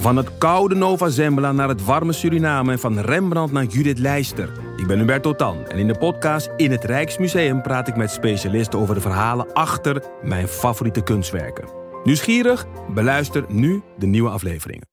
Van 0.00 0.16
het 0.16 0.38
koude 0.38 0.74
Nova 0.74 1.08
Zembla 1.08 1.52
naar 1.52 1.68
het 1.68 1.84
warme 1.84 2.12
Suriname 2.12 2.72
en 2.72 2.78
van 2.78 2.98
Rembrandt 2.98 3.52
naar 3.52 3.64
Judith 3.64 3.98
Leister. 3.98 4.52
Ik 4.76 4.86
ben 4.86 4.98
Hubert 4.98 5.22
Totan 5.22 5.66
en 5.66 5.78
in 5.78 5.86
de 5.86 5.98
podcast 5.98 6.50
In 6.56 6.70
het 6.70 6.84
Rijksmuseum 6.84 7.62
praat 7.62 7.88
ik 7.88 7.96
met 7.96 8.10
specialisten 8.10 8.78
over 8.78 8.94
de 8.94 9.00
verhalen 9.00 9.52
achter 9.52 10.02
mijn 10.22 10.48
favoriete 10.48 11.02
kunstwerken. 11.02 11.68
Nieuwsgierig? 12.04 12.66
Beluister 12.94 13.44
nu 13.48 13.82
de 13.98 14.06
nieuwe 14.06 14.30
afleveringen. 14.30 14.88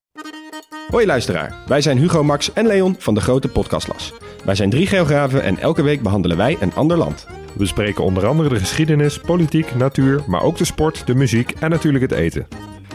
Hoi 0.88 1.06
luisteraar, 1.06 1.56
wij 1.68 1.82
zijn 1.82 1.98
Hugo, 1.98 2.24
Max 2.24 2.54
en 2.54 2.68
Leon 2.68 2.96
van 3.00 3.14
de 3.14 3.22
Grote 3.22 3.48
Podcastlas. 3.48 4.14
Wij 4.46 4.56
zijn 4.56 4.70
drie 4.70 4.88
geografen 4.88 5.44
en 5.44 5.58
elke 5.58 5.82
week 5.82 6.02
behandelen 6.02 6.38
wij 6.38 6.58
een 6.60 6.74
ander 6.74 6.98
land. 6.98 7.28
We 7.54 7.60
bespreken 7.60 8.04
onder 8.04 8.26
andere 8.26 8.50
de 8.50 8.60
geschiedenis, 8.60 9.20
politiek, 9.20 9.76
natuur, 9.76 10.24
maar 10.28 10.42
ook 10.42 10.58
de 10.58 10.66
sport, 10.66 11.08
de 11.08 11.16
muziek 11.16 11.52
en 11.60 11.70
natuurlijk 11.70 12.12
het 12.12 12.20
eten. 12.20 12.48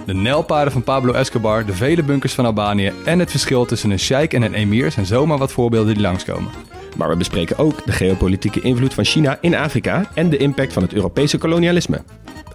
De 0.06 0.14
nijlpaarden 0.14 0.72
van 0.72 0.82
Pablo 0.82 1.12
Escobar, 1.12 1.66
de 1.66 1.74
vele 1.74 2.02
bunkers 2.02 2.34
van 2.34 2.44
Albanië 2.44 2.92
en 3.04 3.18
het 3.18 3.30
verschil 3.30 3.64
tussen 3.64 3.90
een 3.90 3.98
sheik 3.98 4.32
en 4.32 4.42
een 4.42 4.54
emir 4.54 4.90
zijn 4.90 5.06
zomaar 5.06 5.38
wat 5.38 5.52
voorbeelden 5.52 5.94
die 5.94 6.02
langskomen. 6.02 6.50
Maar 6.96 7.08
we 7.08 7.16
bespreken 7.16 7.58
ook 7.58 7.84
de 7.84 7.92
geopolitieke 7.92 8.60
invloed 8.60 8.94
van 8.94 9.04
China 9.04 9.38
in 9.40 9.54
Afrika 9.54 10.10
en 10.14 10.30
de 10.30 10.36
impact 10.36 10.72
van 10.72 10.82
het 10.82 10.94
Europese 10.94 11.38
kolonialisme. 11.38 12.02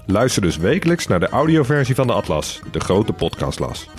Luister 0.06 0.42
dus 0.42 0.58
wekelijks 0.58 1.08
naar 1.08 1.20
de 1.20 1.30
audioversie 1.30 1.96
van 1.96 2.08
de 2.08 2.14
Atlas, 2.14 2.60
de 2.72 2.80
grote 2.80 3.14
podcastlas. 3.14 3.90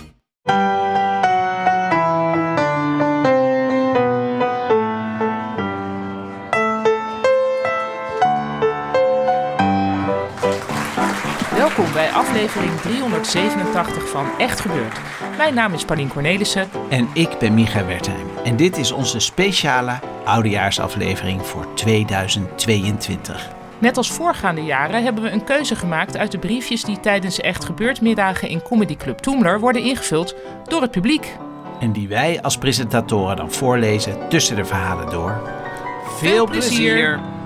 Welkom 11.79 11.97
bij 11.97 12.11
aflevering 12.11 12.71
387 12.81 14.09
van 14.09 14.25
Echt 14.37 14.59
Gebeurd. 14.59 14.99
Mijn 15.37 15.53
naam 15.53 15.73
is 15.73 15.85
Paulien 15.85 16.07
Cornelissen. 16.07 16.69
En 16.89 17.07
ik 17.13 17.29
ben 17.39 17.53
Micha 17.53 17.85
Wertheim. 17.85 18.27
En 18.43 18.55
dit 18.55 18.77
is 18.77 18.91
onze 18.91 19.19
speciale 19.19 19.99
oudejaarsaflevering 20.25 21.45
voor 21.45 21.73
2022. 21.73 23.49
Net 23.77 23.97
als 23.97 24.11
voorgaande 24.11 24.63
jaren 24.63 25.03
hebben 25.03 25.23
we 25.23 25.29
een 25.29 25.43
keuze 25.43 25.75
gemaakt 25.75 26.17
uit 26.17 26.31
de 26.31 26.39
briefjes 26.39 26.83
die 26.83 26.99
tijdens 26.99 27.39
Echt 27.39 27.65
Gebeurd 27.65 28.01
middagen 28.01 28.49
in 28.49 28.61
Comedy 28.61 28.95
Club 28.95 29.17
Toemler 29.17 29.59
worden 29.59 29.83
ingevuld 29.83 30.35
door 30.63 30.81
het 30.81 30.91
publiek. 30.91 31.35
En 31.79 31.91
die 31.91 32.07
wij 32.07 32.41
als 32.41 32.57
presentatoren 32.57 33.35
dan 33.35 33.51
voorlezen 33.51 34.29
tussen 34.29 34.55
de 34.55 34.65
verhalen 34.65 35.09
door. 35.09 35.41
Veel 36.17 36.45
plezier! 36.45 37.38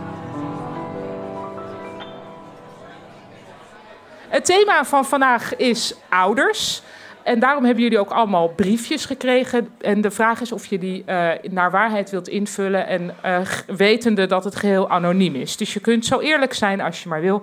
Het 4.33 4.45
thema 4.45 4.85
van 4.85 5.05
vandaag 5.05 5.55
is 5.55 5.95
ouders. 6.09 6.81
En 7.23 7.39
daarom 7.39 7.65
hebben 7.65 7.83
jullie 7.83 7.99
ook 7.99 8.11
allemaal 8.11 8.47
briefjes 8.47 9.05
gekregen. 9.05 9.69
En 9.81 10.01
de 10.01 10.11
vraag 10.11 10.41
is 10.41 10.51
of 10.51 10.65
je 10.65 10.79
die 10.79 11.03
uh, 11.07 11.29
naar 11.49 11.71
waarheid 11.71 12.09
wilt 12.09 12.27
invullen. 12.27 12.87
En 12.87 13.15
uh, 13.25 13.39
wetende 13.67 14.25
dat 14.25 14.43
het 14.43 14.55
geheel 14.55 14.89
anoniem 14.89 15.35
is. 15.35 15.57
Dus 15.57 15.73
je 15.73 15.79
kunt 15.79 16.05
zo 16.05 16.19
eerlijk 16.19 16.53
zijn 16.53 16.81
als 16.81 17.03
je 17.03 17.09
maar 17.09 17.21
wil. 17.21 17.41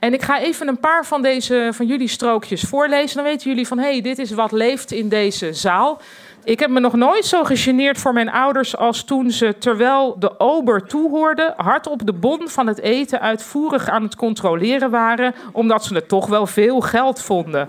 En 0.00 0.12
ik 0.12 0.22
ga 0.22 0.40
even 0.40 0.68
een 0.68 0.80
paar 0.80 1.06
van, 1.06 1.22
deze, 1.22 1.70
van 1.72 1.86
jullie 1.86 2.08
strookjes 2.08 2.62
voorlezen. 2.62 3.16
Dan 3.16 3.24
weten 3.24 3.48
jullie 3.50 3.66
van 3.66 3.78
hé, 3.78 3.90
hey, 3.90 4.00
dit 4.00 4.18
is 4.18 4.30
wat 4.30 4.52
leeft 4.52 4.92
in 4.92 5.08
deze 5.08 5.52
zaal. 5.52 6.00
Ik 6.46 6.60
heb 6.60 6.70
me 6.70 6.80
nog 6.80 6.94
nooit 6.94 7.24
zo 7.24 7.44
gegeneerd 7.44 7.98
voor 7.98 8.12
mijn 8.12 8.30
ouders 8.30 8.76
als 8.76 9.04
toen 9.04 9.30
ze, 9.30 9.58
terwijl 9.58 10.18
de 10.18 10.40
ober 10.40 10.82
toehoorde, 10.82 11.54
hard 11.56 11.86
op 11.86 12.06
de 12.06 12.12
bon 12.12 12.48
van 12.48 12.66
het 12.66 12.80
eten 12.80 13.20
uitvoerig 13.20 13.88
aan 13.88 14.02
het 14.02 14.16
controleren 14.16 14.90
waren, 14.90 15.34
omdat 15.52 15.84
ze 15.84 15.94
het 15.94 16.08
toch 16.08 16.26
wel 16.26 16.46
veel 16.46 16.80
geld 16.80 17.22
vonden. 17.22 17.68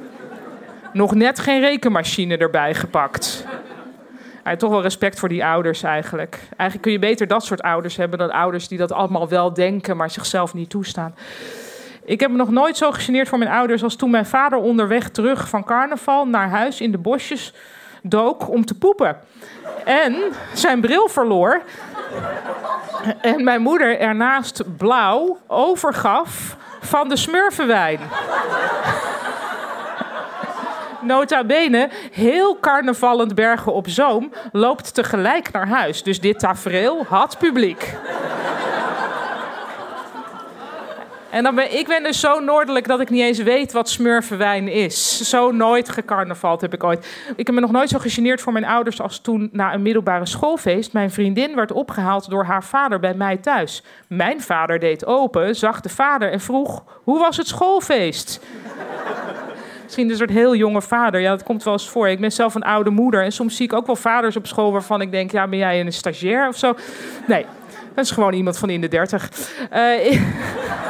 Nog 0.93 1.15
net 1.15 1.39
geen 1.39 1.59
rekenmachine 1.59 2.37
erbij 2.37 2.75
gepakt. 2.75 3.45
Heeft 4.43 4.59
toch 4.59 4.71
wel 4.71 4.81
respect 4.81 5.19
voor 5.19 5.29
die 5.29 5.45
ouders 5.45 5.83
eigenlijk. 5.83 6.39
Eigenlijk 6.49 6.81
kun 6.81 6.91
je 6.91 6.99
beter 6.99 7.27
dat 7.27 7.45
soort 7.45 7.61
ouders 7.61 7.95
hebben 7.95 8.19
dan 8.19 8.31
ouders 8.31 8.67
die 8.67 8.77
dat 8.77 8.91
allemaal 8.91 9.27
wel 9.27 9.53
denken, 9.53 9.97
maar 9.97 10.11
zichzelf 10.11 10.53
niet 10.53 10.69
toestaan. 10.69 11.15
Ik 12.05 12.19
heb 12.19 12.31
me 12.31 12.37
nog 12.37 12.49
nooit 12.49 12.77
zo 12.77 12.91
gegeneerd 12.91 13.27
voor 13.27 13.37
mijn 13.37 13.51
ouders 13.51 13.83
als 13.83 13.95
toen 13.95 14.11
mijn 14.11 14.25
vader 14.25 14.59
onderweg 14.59 15.09
terug 15.09 15.49
van 15.49 15.63
carnaval 15.63 16.25
naar 16.25 16.49
huis 16.49 16.81
in 16.81 16.91
de 16.91 16.97
bosjes 16.97 17.53
dook 18.09 18.49
om 18.49 18.65
te 18.65 18.73
poepen. 18.73 19.17
En 19.85 20.15
zijn 20.53 20.81
bril 20.81 21.07
verloor. 21.07 21.61
En 23.21 23.43
mijn 23.43 23.61
moeder 23.61 23.99
ernaast 23.99 24.77
blauw 24.77 25.37
overgaf 25.47 26.55
van 26.81 27.09
de 27.09 27.15
smurfenwijn. 27.15 27.99
Nota 31.01 31.43
bene, 31.43 31.89
heel 32.11 32.59
carnavallend 32.59 33.35
Bergen 33.35 33.73
op 33.73 33.87
Zoom 33.89 34.33
loopt 34.51 34.93
tegelijk 34.93 35.51
naar 35.51 35.67
huis. 35.67 36.03
Dus 36.03 36.19
dit 36.19 36.39
tafereel 36.39 37.05
had 37.09 37.37
publiek. 37.37 37.95
En 41.29 41.43
dan 41.43 41.55
ben, 41.55 41.77
ik 41.77 41.87
ben 41.87 42.03
dus 42.03 42.19
zo 42.19 42.39
noordelijk 42.39 42.87
dat 42.87 42.99
ik 42.99 43.09
niet 43.09 43.21
eens 43.21 43.39
weet 43.39 43.71
wat 43.71 43.89
smurfenwijn 43.89 44.67
is. 44.67 45.29
Zo 45.29 45.51
nooit 45.51 45.89
gecarnavald 45.89 46.61
heb 46.61 46.73
ik 46.73 46.83
ooit. 46.83 47.07
Ik 47.35 47.45
heb 47.45 47.55
me 47.55 47.61
nog 47.61 47.71
nooit 47.71 47.89
zo 47.89 47.99
gegeneerd 47.99 48.41
voor 48.41 48.53
mijn 48.53 48.65
ouders 48.65 49.01
als 49.01 49.19
toen 49.19 49.49
na 49.51 49.73
een 49.73 49.81
middelbare 49.81 50.25
schoolfeest 50.25 50.93
mijn 50.93 51.11
vriendin 51.11 51.55
werd 51.55 51.71
opgehaald 51.71 52.29
door 52.29 52.43
haar 52.43 52.63
vader 52.63 52.99
bij 52.99 53.13
mij 53.13 53.37
thuis. 53.37 53.83
Mijn 54.07 54.41
vader 54.41 54.79
deed 54.79 55.05
open, 55.05 55.55
zag 55.55 55.81
de 55.81 55.89
vader 55.89 56.31
en 56.31 56.39
vroeg: 56.39 56.83
Hoe 57.03 57.19
was 57.19 57.37
het 57.37 57.47
schoolfeest? 57.47 58.39
Misschien 59.83 60.09
een 60.09 60.17
soort 60.17 60.29
heel 60.29 60.55
jonge 60.55 60.81
vader. 60.81 61.21
Ja, 61.21 61.29
dat 61.29 61.43
komt 61.43 61.63
wel 61.63 61.73
eens 61.73 61.89
voor. 61.89 62.09
Ik 62.09 62.19
ben 62.19 62.31
zelf 62.31 62.55
een 62.55 62.63
oude 62.63 62.89
moeder. 62.89 63.23
En 63.23 63.31
soms 63.31 63.55
zie 63.55 63.65
ik 63.65 63.73
ook 63.73 63.85
wel 63.85 63.95
vaders 63.95 64.35
op 64.35 64.47
school 64.47 64.71
waarvan 64.71 65.01
ik 65.01 65.11
denk: 65.11 65.31
ja, 65.31 65.47
ben 65.47 65.59
jij 65.59 65.79
een 65.79 65.93
stagiair 65.93 66.47
of 66.47 66.57
zo? 66.57 66.75
Nee, 67.27 67.45
dat 67.93 68.05
is 68.05 68.11
gewoon 68.11 68.33
iemand 68.33 68.57
van 68.57 68.69
in 68.69 68.81
de 68.81 68.87
dertig. 68.87 69.29
Uh, 69.73 70.21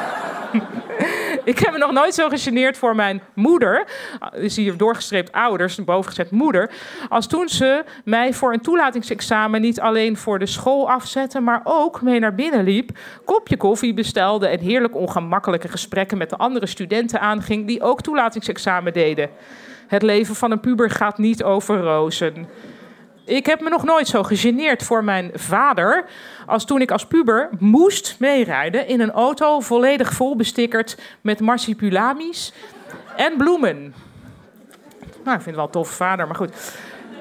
ik 1.51 1.59
heb 1.59 1.71
me 1.71 1.77
nog 1.77 1.91
nooit 1.91 2.13
zo 2.13 2.29
gegeneerd 2.29 2.77
voor 2.77 2.95
mijn 2.95 3.21
moeder. 3.33 3.87
Is 4.33 4.55
hier 4.55 4.77
doorgestreept 4.77 5.31
ouders, 5.31 5.83
bovengezet 5.83 6.31
moeder. 6.31 6.71
Als 7.09 7.27
toen 7.27 7.49
ze 7.49 7.83
mij 8.03 8.33
voor 8.33 8.53
een 8.53 8.61
toelatingsexamen 8.61 9.61
niet 9.61 9.79
alleen 9.79 10.17
voor 10.17 10.39
de 10.39 10.45
school 10.45 10.89
afzette, 10.91 11.39
maar 11.39 11.61
ook 11.63 12.01
mee 12.01 12.19
naar 12.19 12.35
binnen 12.35 12.63
liep, 12.63 12.97
kopje 13.25 13.57
koffie 13.57 13.93
bestelde 13.93 14.47
en 14.47 14.59
heerlijk 14.59 14.95
ongemakkelijke 14.95 15.67
gesprekken 15.67 16.17
met 16.17 16.29
de 16.29 16.37
andere 16.37 16.65
studenten 16.65 17.19
aanging 17.19 17.67
die 17.67 17.81
ook 17.81 18.01
toelatingsexamen 18.01 18.93
deden. 18.93 19.29
Het 19.87 20.01
leven 20.01 20.35
van 20.35 20.51
een 20.51 20.59
puber 20.59 20.89
gaat 20.89 21.17
niet 21.17 21.43
over 21.43 21.79
rozen. 21.79 22.47
Ik 23.27 23.45
heb 23.45 23.61
me 23.61 23.69
nog 23.69 23.83
nooit 23.83 24.07
zo 24.07 24.23
gegeneerd 24.23 24.83
voor 24.83 25.03
mijn 25.03 25.31
vader 25.33 26.05
als 26.45 26.65
toen 26.65 26.81
ik 26.81 26.91
als 26.91 27.05
puber 27.05 27.49
moest 27.59 28.15
meerijden 28.19 28.87
in 28.87 28.99
een 28.99 29.11
auto 29.11 29.59
volledig 29.59 30.13
vol 30.13 30.35
bestickerd 30.35 30.97
met 31.21 31.39
marsipulamis 31.39 32.53
en 33.15 33.37
bloemen. 33.37 33.93
Nou, 35.23 35.37
ik 35.37 35.43
vind 35.43 35.45
het 35.45 35.55
wel 35.55 35.65
een 35.65 35.71
toffe 35.71 35.93
vader, 35.93 36.25
maar 36.27 36.35
goed. 36.35 36.49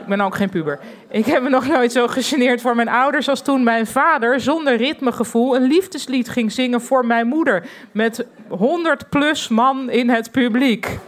Ik 0.01 0.07
ben 0.07 0.21
ook 0.21 0.37
geen 0.37 0.49
puber. 0.49 0.79
Ik 1.09 1.27
heb 1.27 1.43
me 1.43 1.49
nog 1.49 1.67
nooit 1.67 1.93
zo 1.93 2.09
gegeneerd 2.09 2.61
voor 2.61 2.75
mijn 2.75 2.89
ouders 2.89 3.29
als 3.29 3.43
toen 3.43 3.63
mijn 3.63 3.87
vader 3.87 4.41
zonder 4.41 4.77
ritmegevoel 4.77 5.57
een 5.57 5.67
liefdeslied 5.67 6.29
ging 6.29 6.53
zingen 6.53 6.81
voor 6.81 7.07
mijn 7.07 7.27
moeder. 7.27 7.67
Met 7.93 8.27
100 8.49 9.09
plus 9.09 9.49
man 9.49 9.91
in 9.91 10.11
het 10.11 10.31
publiek. 10.31 10.99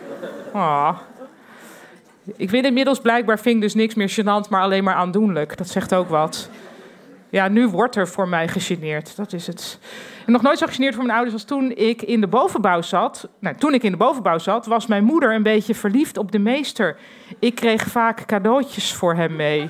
Oh. 0.53 0.99
Ik 2.37 2.49
vind 2.49 2.65
inmiddels 2.65 3.01
blijkbaar 3.01 3.39
vind 3.39 3.55
ik 3.55 3.63
dus 3.63 3.75
niks 3.75 3.95
meer 3.95 4.11
gênant, 4.11 4.49
maar 4.51 4.63
alleen 4.63 4.85
maar 4.85 4.95
aandoenlijk. 4.95 5.57
Dat 5.57 5.69
zegt 5.69 5.95
ook 5.95 6.09
wat. 6.09 6.51
Ja, 7.31 7.49
nu 7.49 7.69
wordt 7.69 7.97
er 7.97 8.09
voor 8.09 8.29
mij 8.29 8.49
gegeneerd. 8.49 9.17
Dat 9.17 9.33
is 9.33 9.47
het. 9.47 9.79
Nog 10.27 10.43
nooit 10.43 10.59
zo 10.59 10.67
gegeneerd 10.67 10.95
voor 10.95 11.05
mijn 11.05 11.17
ouders 11.17 11.35
als 11.35 11.45
toen 11.45 11.77
ik 11.77 12.03
in 12.03 12.21
de 12.21 12.27
bovenbouw 12.27 12.83
zat. 12.83 13.29
Nou, 13.39 13.57
toen 13.57 13.75
ik 13.75 13.83
in 13.83 13.91
de 13.91 13.97
bovenbouw 13.97 14.39
zat, 14.39 14.67
was 14.67 14.87
mijn 14.87 15.05
moeder 15.05 15.35
een 15.35 15.43
beetje 15.43 15.75
verliefd 15.75 16.19
op 16.19 16.33
de 16.33 16.39
meester. 16.39 16.97
Ik 17.39 17.55
kreeg 17.55 17.83
vaak 17.83 18.27
cadeautjes 18.27 18.95
voor 18.95 19.15
hem 19.15 19.37
mee. 19.37 19.69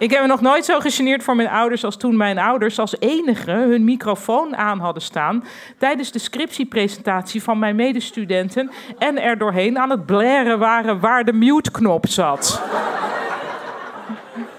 Ik 0.00 0.10
heb 0.10 0.20
me 0.20 0.26
nog 0.26 0.40
nooit 0.40 0.64
zo 0.64 0.80
gegeneerd 0.80 1.22
voor 1.22 1.36
mijn 1.36 1.48
ouders 1.48 1.84
als 1.84 1.96
toen 1.96 2.16
mijn 2.16 2.38
ouders 2.38 2.78
als 2.78 2.96
enige 2.98 3.50
hun 3.50 3.84
microfoon 3.84 4.56
aan 4.56 4.78
hadden 4.78 5.02
staan 5.02 5.44
tijdens 5.78 6.12
de 6.12 6.18
scriptiepresentatie 6.18 7.42
van 7.42 7.58
mijn 7.58 7.76
medestudenten 7.76 8.70
en 8.98 9.22
er 9.22 9.38
doorheen 9.38 9.78
aan 9.78 9.90
het 9.90 10.06
blaren 10.06 10.58
waren 10.58 11.00
waar 11.00 11.24
de 11.24 11.32
mute-knop 11.32 12.06
zat. 12.08 12.62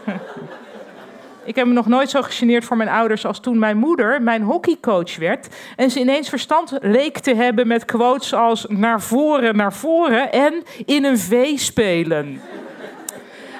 Ik 1.43 1.55
heb 1.55 1.65
me 1.65 1.73
nog 1.73 1.87
nooit 1.87 2.09
zo 2.09 2.21
gegeneerd 2.21 2.65
voor 2.65 2.77
mijn 2.77 2.89
ouders 2.89 3.25
als 3.25 3.39
toen 3.39 3.59
mijn 3.59 3.77
moeder 3.77 4.21
mijn 4.21 4.41
hockeycoach 4.41 5.17
werd. 5.17 5.47
En 5.75 5.91
ze 5.91 5.99
ineens 5.99 6.29
verstand 6.29 6.77
leek 6.81 7.19
te 7.19 7.35
hebben 7.35 7.67
met 7.67 7.85
quotes 7.85 8.33
als 8.33 8.65
naar 8.69 9.01
voren, 9.01 9.55
naar 9.55 9.73
voren 9.73 10.31
en 10.31 10.63
in 10.85 11.05
een 11.05 11.17
V 11.17 11.57
spelen. 11.57 12.41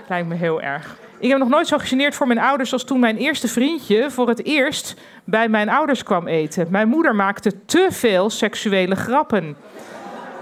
Lijkt 0.08 0.28
me 0.28 0.36
heel 0.36 0.62
erg. 0.62 1.00
Ik 1.22 1.30
heb 1.30 1.38
nog 1.38 1.50
nooit 1.50 1.68
zo 1.68 1.78
gegeneerd 1.78 2.16
voor 2.16 2.28
mijn 2.28 2.40
ouders 2.40 2.74
als 2.74 2.84
toen 2.84 3.00
mijn 3.00 3.18
eerste 3.18 3.48
vriendje 3.48 4.12
voor 4.12 4.28
het 4.28 4.46
eerst 4.46 4.96
bij 5.24 5.50
mijn 5.50 5.70
ouders 5.70 6.04
kwam 6.04 6.28
eten. 6.28 6.68
Mijn 6.70 6.88
moeder 6.88 7.16
maakte 7.16 7.66
te 7.66 7.88
veel 7.90 8.30
seksuele 8.30 8.96
grappen. 8.96 9.56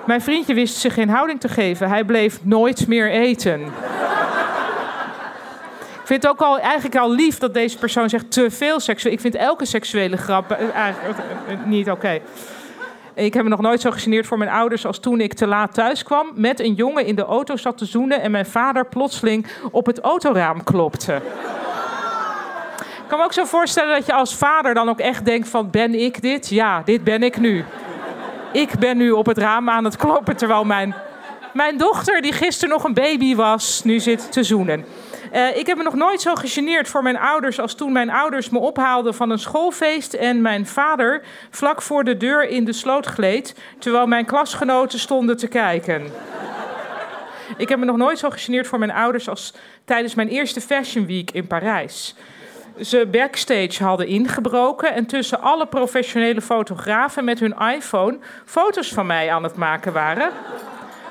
Mijn 0.05 0.21
vriendje 0.21 0.53
wist 0.53 0.75
zich 0.75 0.93
geen 0.93 1.09
houding 1.09 1.39
te 1.39 1.47
geven. 1.47 1.89
Hij 1.89 2.03
bleef 2.03 2.39
nooit 2.43 2.87
meer 2.87 3.11
eten. 3.11 3.61
Ik 6.01 6.05
vind 6.15 6.23
het 6.23 6.27
ook 6.27 6.41
al, 6.41 6.59
eigenlijk 6.59 6.95
al 6.95 7.11
lief 7.11 7.37
dat 7.37 7.53
deze 7.53 7.77
persoon 7.77 8.09
zegt 8.09 8.31
te 8.31 8.51
veel 8.51 8.79
seksueel. 8.79 9.13
Ik 9.13 9.19
vind 9.19 9.35
elke 9.35 9.65
seksuele 9.65 10.17
grap 10.17 10.51
eh, 10.51 10.75
eigenlijk 10.75 11.19
eh, 11.47 11.55
niet 11.65 11.89
oké. 11.89 12.21
Ik 13.19 13.33
heb 13.33 13.44
me 13.44 13.50
nog 13.50 13.62
nooit 13.62 13.81
zo 13.81 13.92
gegeneerd 13.92 14.27
voor 14.27 14.38
mijn 14.38 14.50
ouders 14.50 14.86
als 14.86 15.00
toen 15.00 15.21
ik 15.21 15.33
te 15.33 15.48
laat 15.48 15.74
thuis 15.74 16.04
kwam. 16.04 16.31
Met 16.33 16.60
een 16.60 16.74
jongen 16.74 17.06
in 17.06 17.16
de 17.16 17.25
auto 17.25 17.56
zat 17.56 17.77
te 17.77 17.86
zoenen 17.86 18.21
en 18.21 18.31
mijn 18.31 18.45
vader 18.45 18.86
plotseling 18.86 19.48
op 19.71 19.86
het 19.86 20.00
autoraam 20.00 20.63
klopte. 20.63 21.16
Ik 22.75 23.07
kan 23.07 23.18
me 23.18 23.24
ook 23.24 23.33
zo 23.33 23.45
voorstellen 23.45 23.95
dat 23.95 24.06
je 24.06 24.13
als 24.13 24.36
vader 24.36 24.74
dan 24.74 24.89
ook 24.89 25.00
echt 25.00 25.25
denkt 25.25 25.50
van... 25.50 25.69
ben 25.69 25.95
ik 25.95 26.21
dit? 26.21 26.50
Ja, 26.50 26.81
dit 26.86 27.04
ben 27.04 27.24
ik 27.24 27.39
nu. 27.39 27.66
Ik 28.51 28.69
ben 28.80 28.98
nu 28.98 29.12
op 29.12 29.25
het 29.25 29.38
raam 29.38 29.69
aan 29.69 29.83
het 29.83 29.95
kloppen 29.95 30.38
terwijl 30.38 30.63
mijn, 30.63 30.95
mijn 31.54 31.77
dochter, 31.77 32.21
die 32.21 32.33
gisteren 32.33 32.69
nog 32.69 32.83
een 32.83 32.94
baby 32.94 33.36
was, 33.36 33.83
nu 33.83 34.00
zit 34.00 34.31
te 34.31 34.44
zoenen. 34.44 34.86
Uh, 35.33 35.57
ik 35.57 35.67
heb 35.67 35.77
me 35.77 35.83
nog 35.83 35.93
nooit 35.93 36.21
zo 36.21 36.35
gegeneerd 36.35 36.87
voor 36.87 37.03
mijn 37.03 37.17
ouders 37.17 37.59
als 37.59 37.73
toen 37.73 37.91
mijn 37.91 38.09
ouders 38.09 38.49
me 38.49 38.59
ophaalden 38.59 39.13
van 39.13 39.29
een 39.29 39.39
schoolfeest 39.39 40.13
en 40.13 40.41
mijn 40.41 40.67
vader 40.67 41.21
vlak 41.49 41.81
voor 41.81 42.03
de 42.03 42.17
deur 42.17 42.49
in 42.49 42.65
de 42.65 42.73
sloot 42.73 43.05
gleed, 43.05 43.55
terwijl 43.79 44.07
mijn 44.07 44.25
klasgenoten 44.25 44.99
stonden 44.99 45.37
te 45.37 45.47
kijken. 45.47 46.11
Ik 47.57 47.69
heb 47.69 47.79
me 47.79 47.85
nog 47.85 47.97
nooit 47.97 48.19
zo 48.19 48.29
gegeneerd 48.29 48.67
voor 48.67 48.79
mijn 48.79 48.91
ouders 48.91 49.29
als 49.29 49.53
tijdens 49.85 50.15
mijn 50.15 50.27
eerste 50.27 50.61
Fashion 50.61 51.05
Week 51.05 51.31
in 51.31 51.47
Parijs. 51.47 52.15
Ze 52.81 53.07
backstage 53.11 53.83
hadden 53.83 54.07
ingebroken 54.07 54.93
en 54.93 55.05
tussen 55.05 55.41
alle 55.41 55.65
professionele 55.65 56.41
fotografen 56.41 57.23
met 57.23 57.39
hun 57.39 57.55
iPhone 57.75 58.17
foto's 58.45 58.93
van 58.93 59.05
mij 59.05 59.31
aan 59.31 59.43
het 59.43 59.55
maken 59.55 59.93
waren. 59.93 60.31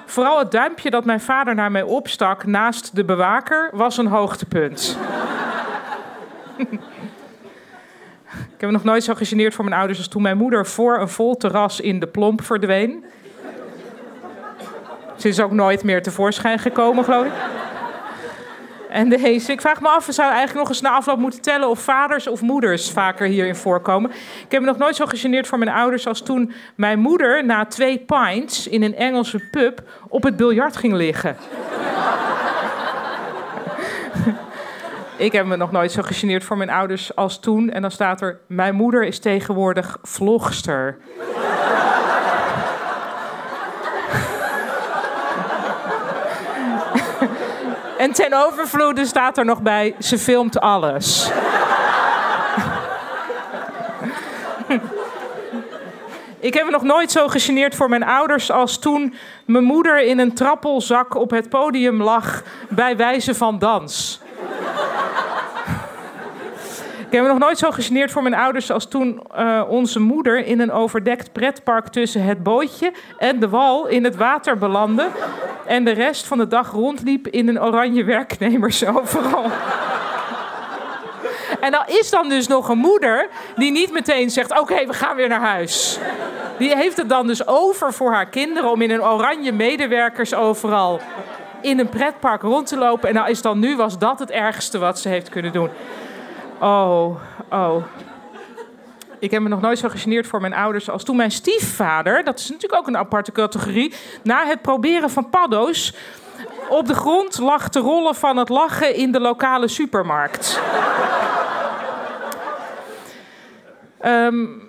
Vooral 0.09 0.39
het 0.39 0.51
duimpje 0.51 0.91
dat 0.91 1.05
mijn 1.05 1.21
vader 1.21 1.55
naar 1.55 1.71
mij 1.71 1.83
opstak 1.83 2.47
naast 2.47 2.97
de 2.97 3.05
bewaker 3.05 3.71
was 3.73 3.97
een 3.97 4.07
hoogtepunt. 4.07 4.97
Ik 8.29 8.65
heb 8.65 8.71
me 8.71 8.71
nog 8.71 8.85
nooit 8.85 9.05
zo 9.05 9.15
gegeneerd 9.15 9.55
voor 9.55 9.65
mijn 9.65 9.77
ouders 9.77 9.99
als 9.99 10.09
toen 10.09 10.23
mijn 10.23 10.37
moeder 10.37 10.67
voor 10.67 10.99
een 10.99 11.09
vol 11.09 11.37
terras 11.37 11.81
in 11.81 12.01
de 12.01 12.07
plomp 12.07 12.45
verdween. 12.45 13.05
Ze 15.17 15.29
is 15.29 15.41
ook 15.41 15.53
nooit 15.53 15.85
meer 15.85 16.03
tevoorschijn 16.03 16.59
gekomen, 16.59 17.05
geloof 17.05 17.25
ik. 17.27 17.33
En 18.91 19.09
deze, 19.09 19.53
ik 19.53 19.61
vraag 19.61 19.81
me 19.81 19.89
af, 19.89 20.07
we 20.07 20.13
zouden 20.13 20.37
eigenlijk 20.37 20.69
nog 20.69 20.77
eens 20.77 20.87
na 20.87 20.97
afloop 20.97 21.19
moeten 21.19 21.41
tellen 21.41 21.69
of 21.69 21.79
vaders 21.79 22.27
of 22.27 22.41
moeders 22.41 22.91
vaker 22.91 23.27
hierin 23.27 23.57
voorkomen. 23.57 24.11
Ik 24.45 24.51
heb 24.51 24.61
me 24.61 24.67
nog 24.67 24.79
nooit 24.79 24.97
zo 24.97 25.07
gegeneerd 25.07 25.47
voor 25.47 25.59
mijn 25.59 25.71
ouders 25.71 26.07
als 26.07 26.23
toen 26.23 26.53
mijn 26.75 26.99
moeder 26.99 27.45
na 27.45 27.67
twee 27.67 27.99
pints 27.99 28.69
in 28.69 28.83
een 28.83 28.97
Engelse 28.97 29.49
pub 29.51 29.83
op 30.09 30.23
het 30.23 30.37
biljart 30.37 30.77
ging 30.77 30.93
liggen. 30.93 31.37
ik 35.27 35.33
heb 35.33 35.47
me 35.47 35.57
nog 35.57 35.71
nooit 35.71 35.93
zo 35.93 36.03
gegeneerd 36.03 36.45
voor 36.45 36.57
mijn 36.57 36.71
ouders 36.71 37.17
als 37.17 37.41
toen. 37.41 37.71
En 37.71 37.83
dan 37.83 37.91
staat 37.91 38.21
er: 38.21 38.39
Mijn 38.47 38.75
moeder 38.75 39.05
is 39.05 39.19
tegenwoordig 39.19 39.99
vlogster. 40.03 40.99
En 48.09 48.15
ten 48.15 48.47
overvloede 48.47 49.07
staat 49.07 49.39
er 49.39 49.45
nog 49.45 49.63
bij: 49.63 49.95
ze 49.99 50.19
filmt 50.19 50.61
alles. 50.61 51.31
Ik 56.41 56.55
heb 56.55 56.65
me 56.65 56.71
nog 56.71 56.83
nooit 56.83 57.11
zo 57.11 57.29
gegeneerd 57.29 57.75
voor 57.75 57.89
mijn 57.89 58.05
ouders 58.05 58.51
als 58.51 58.79
toen 58.79 59.15
mijn 59.45 59.65
moeder 59.65 60.03
in 60.03 60.19
een 60.19 60.35
trappelzak 60.35 61.15
op 61.15 61.31
het 61.31 61.49
podium 61.49 62.03
lag 62.03 62.43
bij 62.69 62.97
wijze 62.97 63.35
van 63.35 63.59
dans. 63.59 64.21
Ik 67.09 67.15
heb 67.15 67.23
me 67.23 67.29
nog 67.29 67.39
nooit 67.39 67.59
zo 67.59 67.71
gegeneerd 67.71 68.11
voor 68.11 68.23
mijn 68.23 68.35
ouders 68.35 68.71
als 68.71 68.89
toen 68.89 69.23
uh, 69.39 69.63
onze 69.69 70.01
moeder 70.01 70.47
in 70.47 70.61
een 70.61 70.73
overdekt 70.73 71.33
pretpark 71.33 71.89
tussen 71.89 72.23
het 72.23 72.43
bootje 72.43 72.93
en 73.19 73.41
de 73.41 73.49
wal 73.49 73.87
in 73.87 74.05
het 74.05 74.17
water 74.17 74.59
belandde. 74.59 75.09
En 75.67 75.85
de 75.85 75.91
rest 75.91 76.27
van 76.27 76.39
de 76.39 76.47
dag 76.47 76.71
rondliep 76.71 77.27
in 77.27 77.49
een 77.49 77.61
oranje 77.61 78.05
werknemers 78.05 78.85
overal. 78.87 79.51
En 81.61 81.71
dan 81.71 81.83
is 81.87 82.11
dan 82.11 82.29
dus 82.29 82.47
nog 82.47 82.69
een 82.69 82.79
moeder 82.79 83.29
die 83.57 83.71
niet 83.71 83.93
meteen 83.93 84.31
zegt: 84.31 84.61
Oké, 84.61 84.87
we 84.87 84.93
gaan 84.93 85.17
weer 85.17 85.29
naar 85.29 85.41
huis. 85.41 85.99
Die 86.59 86.77
heeft 86.77 86.97
het 86.97 87.09
dan 87.09 87.27
dus 87.27 87.47
over 87.47 87.93
voor 87.93 88.13
haar 88.13 88.29
kinderen 88.29 88.71
om 88.71 88.83
in 88.83 88.91
een 88.91 89.03
oranje 89.03 89.53
medewerkers 89.53 90.35
overal 90.35 91.01
in 91.61 91.79
een 91.79 91.89
pretpark 91.89 92.43
rond 92.43 92.67
te 92.67 92.77
lopen. 92.77 93.09
En 93.09 93.15
nou 93.15 93.31
is 93.31 93.43
dan 93.43 93.59
nu 93.59 93.77
was 93.77 93.99
dat 93.99 94.19
het 94.19 94.31
ergste 94.31 94.79
wat 94.79 94.99
ze 94.99 95.09
heeft 95.09 95.29
kunnen 95.29 95.53
doen. 95.53 95.71
Oh, 96.61 97.21
oh. 97.51 97.85
Ik 99.19 99.31
heb 99.31 99.43
me 99.43 99.49
nog 99.49 99.61
nooit 99.61 99.79
zo 99.79 99.89
gegeneerd 99.89 100.27
voor 100.27 100.41
mijn 100.41 100.55
ouders 100.55 100.91
als 100.91 101.05
toen 101.05 101.17
mijn 101.17 101.31
stiefvader, 101.31 102.25
dat 102.25 102.39
is 102.39 102.49
natuurlijk 102.49 102.81
ook 102.81 102.87
een 102.87 102.97
aparte 102.97 103.33
categorie, 103.33 103.95
na 104.23 104.47
het 104.47 104.63
proberen 104.63 105.11
van 105.11 105.31
paddo's 105.31 105.95
op 106.69 106.87
de 106.87 106.95
grond 106.95 107.39
lag 107.39 107.69
te 107.69 107.79
rollen 107.79 108.15
van 108.15 108.37
het 108.37 108.49
lachen 108.49 108.95
in 108.95 109.13
de 109.13 109.21
lokale 109.21 109.69
supermarkt. 109.69 110.61
um, 114.05 114.63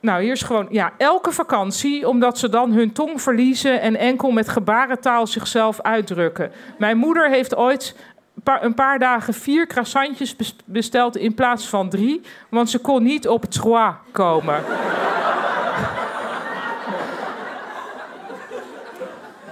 nou, 0.00 0.22
hier 0.22 0.32
is 0.32 0.42
gewoon, 0.42 0.66
ja, 0.70 0.92
elke 0.98 1.32
vakantie, 1.32 2.08
omdat 2.08 2.38
ze 2.38 2.48
dan 2.48 2.72
hun 2.72 2.92
tong 2.92 3.22
verliezen 3.22 3.80
en 3.80 3.96
enkel 3.96 4.30
met 4.30 4.48
gebarentaal 4.48 5.26
zichzelf 5.26 5.80
uitdrukken. 5.80 6.52
Mijn 6.78 6.96
moeder 6.96 7.30
heeft 7.30 7.56
ooit 7.56 7.96
een 8.44 8.74
paar 8.74 8.98
dagen 8.98 9.34
vier 9.34 9.66
croissantjes 9.66 10.36
besteld 10.64 11.16
in 11.16 11.34
plaats 11.34 11.68
van 11.68 11.88
drie, 11.88 12.20
want 12.48 12.70
ze 12.70 12.78
kon 12.78 13.02
niet 13.02 13.28
op 13.28 13.44
trois 13.44 13.94
komen. 14.12 14.64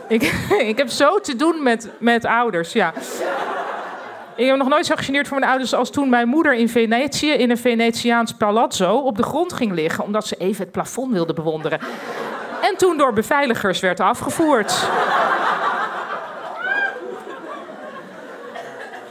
ik, 0.08 0.22
ik 0.70 0.78
heb 0.78 0.88
zo 0.88 1.20
te 1.20 1.36
doen 1.36 1.62
met, 1.62 1.90
met 1.98 2.24
ouders, 2.24 2.72
ja. 2.72 2.92
Ik 4.36 4.46
heb 4.46 4.56
nog 4.56 4.68
nooit 4.68 4.86
zo 4.86 4.94
voor 4.96 5.38
mijn 5.38 5.50
ouders 5.50 5.74
als 5.74 5.90
toen 5.90 6.08
mijn 6.08 6.28
moeder 6.28 6.54
in 6.54 6.68
Venetië 6.68 7.30
in 7.30 7.50
een 7.50 7.58
Venetiaans 7.58 8.32
palazzo 8.34 8.96
op 8.96 9.16
de 9.16 9.22
grond 9.22 9.52
ging 9.52 9.72
liggen 9.72 10.04
omdat 10.04 10.26
ze 10.26 10.36
even 10.36 10.62
het 10.62 10.72
plafond 10.72 11.12
wilde 11.12 11.32
bewonderen. 11.32 11.80
En 12.62 12.76
toen 12.76 12.96
door 12.96 13.12
beveiligers 13.12 13.80
werd 13.80 14.00
afgevoerd. 14.00 14.88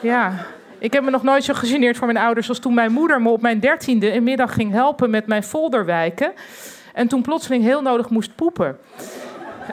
Ja, 0.01 0.33
ik 0.77 0.93
heb 0.93 1.03
me 1.03 1.09
nog 1.09 1.23
nooit 1.23 1.43
zo 1.43 1.53
gegeneerd 1.53 1.97
voor 1.97 2.07
mijn 2.07 2.25
ouders 2.25 2.49
als 2.49 2.59
toen 2.59 2.73
mijn 2.73 2.91
moeder 2.91 3.21
me 3.21 3.29
op 3.29 3.41
mijn 3.41 3.59
dertiende 3.59 4.13
een 4.13 4.23
middag 4.23 4.53
ging 4.53 4.71
helpen 4.71 5.09
met 5.09 5.27
mijn 5.27 5.43
folderwijken. 5.43 6.33
En 6.93 7.07
toen 7.07 7.21
plotseling 7.21 7.63
heel 7.63 7.81
nodig 7.81 8.09
moest 8.09 8.35
poepen. 8.35 8.77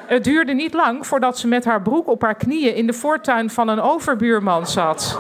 Het 0.07 0.25
duurde 0.25 0.53
niet 0.53 0.75
lang 0.75 1.07
voordat 1.07 1.39
ze 1.39 1.47
met 1.47 1.65
haar 1.65 1.83
broek 1.83 2.09
op 2.09 2.23
haar 2.23 2.35
knieën 2.35 2.75
in 2.75 2.87
de 2.87 2.93
voortuin 2.93 3.51
van 3.51 3.69
een 3.69 3.81
overbuurman 3.81 4.67
zat. 4.67 5.19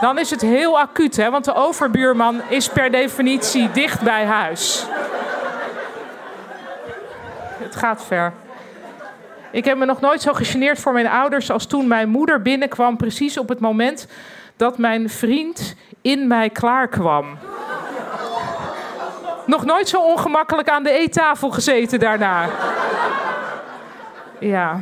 Dan 0.00 0.18
is 0.18 0.30
het 0.30 0.40
heel 0.40 0.78
acuut, 0.80 1.16
hè? 1.16 1.30
want 1.30 1.44
de 1.44 1.54
overbuurman 1.54 2.40
is 2.48 2.68
per 2.68 2.90
definitie 2.90 3.70
dicht 3.70 4.02
bij 4.02 4.24
huis. 4.24 4.86
Het 7.58 7.76
gaat 7.76 8.04
ver. 8.04 8.32
Ik 9.54 9.64
heb 9.64 9.78
me 9.78 9.84
nog 9.84 10.00
nooit 10.00 10.22
zo 10.22 10.32
gegeneerd 10.32 10.78
voor 10.78 10.92
mijn 10.92 11.06
ouders 11.06 11.50
als 11.50 11.66
toen 11.66 11.86
mijn 11.86 12.08
moeder 12.08 12.42
binnenkwam, 12.42 12.96
precies 12.96 13.38
op 13.38 13.48
het 13.48 13.60
moment 13.60 14.06
dat 14.56 14.78
mijn 14.78 15.10
vriend 15.10 15.74
in 16.02 16.26
mij 16.26 16.50
klaarkwam. 16.50 17.38
Nog 19.46 19.64
nooit 19.64 19.88
zo 19.88 20.00
ongemakkelijk 20.00 20.68
aan 20.68 20.82
de 20.82 20.90
eettafel 20.90 21.50
gezeten 21.50 21.98
daarna. 21.98 22.48
Ja. 24.40 24.80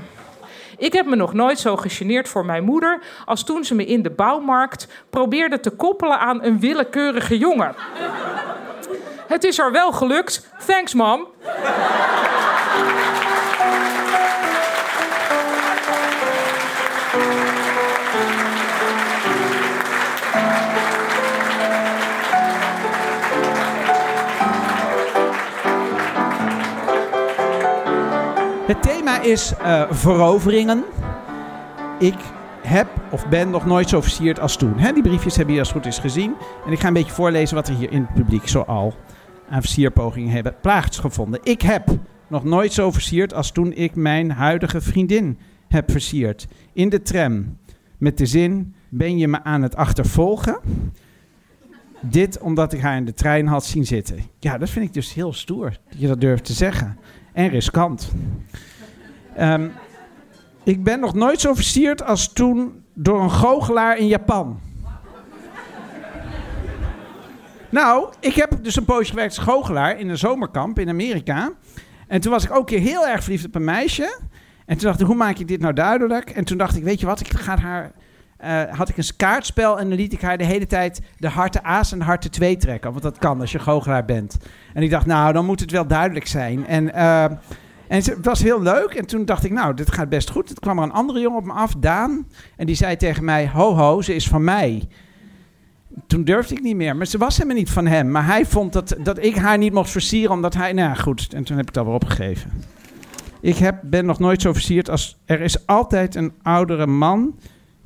Ik 0.79 0.93
heb 0.93 1.07
me 1.07 1.17
nog 1.17 1.33
nooit 1.33 1.59
zo 1.59 1.76
gegeneerd 1.76 2.29
voor 2.29 2.45
mijn 2.45 2.64
moeder 2.64 3.02
als 3.25 3.45
toen 3.45 3.64
ze 3.64 3.75
me 3.75 3.87
in 3.87 4.02
de 4.02 4.11
bouwmarkt 4.11 4.88
probeerde 5.11 5.61
te 5.61 5.71
koppelen 5.71 6.19
aan 6.19 6.43
een 6.43 6.61
willekeurige 6.61 7.38
jongen. 7.38 7.75
Het 9.26 9.45
is 9.45 9.59
er 9.59 9.73
wel 9.73 9.93
gelukt. 9.93 10.49
Thanks, 10.67 10.95
mom. 10.95 11.26
Is 29.21 29.52
uh, 29.61 29.90
veroveringen. 29.90 30.85
Ik 31.99 32.19
heb 32.62 32.88
of 33.11 33.28
ben 33.28 33.50
nog 33.50 33.66
nooit 33.66 33.88
zo 33.88 34.00
versierd 34.00 34.40
als 34.40 34.57
toen. 34.57 34.76
Die 34.76 35.02
briefjes 35.02 35.37
hebben 35.37 35.54
jullie 35.54 35.59
als 35.59 35.73
goed 35.73 35.87
is 35.87 35.99
gezien. 35.99 36.35
En 36.66 36.73
ik 36.73 36.81
ga 36.81 36.87
een 36.87 36.92
beetje 36.92 37.12
voorlezen 37.12 37.57
wat 37.57 37.69
er 37.69 37.75
hier 37.75 37.92
in 37.92 38.02
het 38.02 38.14
publiek 38.14 38.49
zoal 38.49 38.95
aan 39.49 39.61
versierpogingen 39.61 40.33
hebben 40.33 40.54
plaatsgevonden. 40.61 41.40
Ik 41.42 41.62
heb 41.62 41.88
nog 42.28 42.45
nooit 42.45 42.73
zo 42.73 42.90
versierd 42.90 43.35
als 43.35 43.50
toen 43.50 43.73
ik 43.73 43.95
mijn 43.95 44.31
huidige 44.31 44.81
vriendin 44.81 45.38
heb 45.69 45.90
versierd. 45.90 46.47
In 46.73 46.88
de 46.88 47.02
tram. 47.02 47.57
Met 47.99 48.19
de 48.19 48.26
zin, 48.26 48.75
ben 48.88 49.19
je 49.19 49.28
me 49.28 49.42
aan 49.42 49.62
het 49.62 49.76
achtervolgen? 49.76 50.59
Dit 52.00 52.38
omdat 52.38 52.73
ik 52.73 52.81
haar 52.81 52.97
in 52.97 53.04
de 53.04 53.14
trein 53.14 53.47
had 53.47 53.64
zien 53.64 53.87
zitten. 53.87 54.19
Ja, 54.38 54.59
dat 54.59 54.71
vind 54.71 54.85
ik 54.85 54.95
dus 54.95 55.14
heel 55.14 55.33
stoer. 55.33 55.71
Dat 55.88 56.00
je 56.00 56.07
dat 56.07 56.21
durft 56.21 56.45
te 56.45 56.52
zeggen. 56.52 56.99
En 57.33 57.49
riskant. 57.49 58.12
Ehm, 59.36 59.68
ik 60.62 60.84
ben 60.84 61.00
nog 61.00 61.14
nooit 61.14 61.40
zo 61.40 61.54
versierd 61.54 62.04
als 62.04 62.32
toen 62.32 62.84
door 62.94 63.22
een 63.22 63.30
goochelaar 63.30 63.98
in 63.98 64.06
Japan. 64.06 64.60
Nou, 67.70 68.12
ik 68.20 68.34
heb 68.34 68.58
dus 68.62 68.76
een 68.76 68.84
poosje 68.84 69.10
gewerkt 69.10 69.36
als 69.36 69.46
goochelaar 69.46 69.98
in 69.98 70.08
een 70.08 70.18
zomerkamp 70.18 70.78
in 70.78 70.88
Amerika. 70.88 71.52
En 72.06 72.20
toen 72.20 72.32
was 72.32 72.44
ik 72.44 72.54
ook 72.56 72.70
heel 72.70 73.06
erg 73.06 73.22
verliefd 73.22 73.46
op 73.46 73.54
een 73.54 73.64
meisje. 73.64 74.18
En 74.66 74.76
toen 74.76 74.86
dacht 74.86 75.00
ik, 75.00 75.06
hoe 75.06 75.16
maak 75.16 75.38
ik 75.38 75.48
dit 75.48 75.60
nou 75.60 75.74
duidelijk? 75.74 76.30
En 76.30 76.44
toen 76.44 76.58
dacht 76.58 76.76
ik, 76.76 76.82
weet 76.82 77.00
je 77.00 77.06
wat, 77.06 77.20
ik 77.20 77.32
ga 77.32 77.58
haar... 77.58 77.92
eh, 78.36 78.62
had 78.76 78.88
ik 78.88 78.96
een 78.96 79.16
kaartspel 79.16 79.78
en 79.78 79.88
dan 79.88 79.98
liet 79.98 80.12
ik 80.12 80.20
haar 80.20 80.38
de 80.38 80.44
hele 80.44 80.66
tijd 80.66 81.00
de 81.16 81.28
harten 81.28 81.64
A's 81.64 81.92
en 81.92 81.98
de 81.98 82.04
harten 82.04 82.30
2 82.30 82.56
trekken. 82.56 82.90
Want 82.90 83.02
dat 83.02 83.18
kan 83.18 83.40
als 83.40 83.52
je 83.52 83.58
goochelaar 83.58 84.04
bent. 84.04 84.36
En 84.74 84.82
ik 84.82 84.90
dacht, 84.90 85.06
nou, 85.06 85.32
dan 85.32 85.46
moet 85.46 85.60
het 85.60 85.70
wel 85.70 85.86
duidelijk 85.86 86.26
zijn. 86.26 86.66
En, 86.66 86.94
eh, 86.94 87.24
en 87.92 87.99
het 87.99 88.25
was 88.25 88.42
heel 88.42 88.62
leuk. 88.62 88.94
En 88.94 89.06
toen 89.06 89.25
dacht 89.25 89.44
ik, 89.44 89.52
nou, 89.52 89.75
dit 89.75 89.92
gaat 89.92 90.08
best 90.08 90.30
goed. 90.30 90.46
Toen 90.46 90.56
kwam 90.61 90.78
er 90.78 90.84
een 90.84 90.92
andere 90.92 91.20
jongen 91.20 91.38
op 91.38 91.44
me 91.44 91.52
af, 91.52 91.75
Daan. 91.78 92.26
En 92.56 92.66
die 92.66 92.75
zei 92.75 92.96
tegen 92.96 93.25
mij, 93.25 93.49
ho 93.49 93.75
ho, 93.75 94.02
ze 94.02 94.14
is 94.14 94.28
van 94.28 94.44
mij. 94.44 94.88
Toen 96.06 96.25
durfde 96.25 96.54
ik 96.54 96.62
niet 96.62 96.76
meer. 96.76 96.96
Maar 96.96 97.06
ze 97.06 97.18
was 97.18 97.37
helemaal 97.37 97.56
niet 97.56 97.70
van 97.70 97.87
hem. 97.87 98.11
Maar 98.11 98.26
hij 98.26 98.46
vond 98.46 98.72
dat, 98.72 98.96
dat 99.02 99.25
ik 99.25 99.37
haar 99.37 99.58
niet 99.58 99.72
mocht 99.72 99.90
versieren, 99.90 100.30
omdat 100.30 100.54
hij... 100.54 100.72
Nou 100.72 100.96
goed. 100.96 101.34
En 101.34 101.44
toen 101.44 101.56
heb 101.56 101.66
ik 101.66 101.75
dat 101.75 101.84
weer 101.84 101.94
opgegeven. 101.94 102.50
Ik 103.40 103.56
heb, 103.56 103.80
ben 103.82 104.06
nog 104.06 104.18
nooit 104.18 104.42
zo 104.42 104.52
versierd 104.52 104.90
als... 104.90 105.18
Er 105.25 105.40
is 105.40 105.66
altijd 105.66 106.14
een 106.14 106.32
oudere 106.42 106.87
man... 106.87 107.34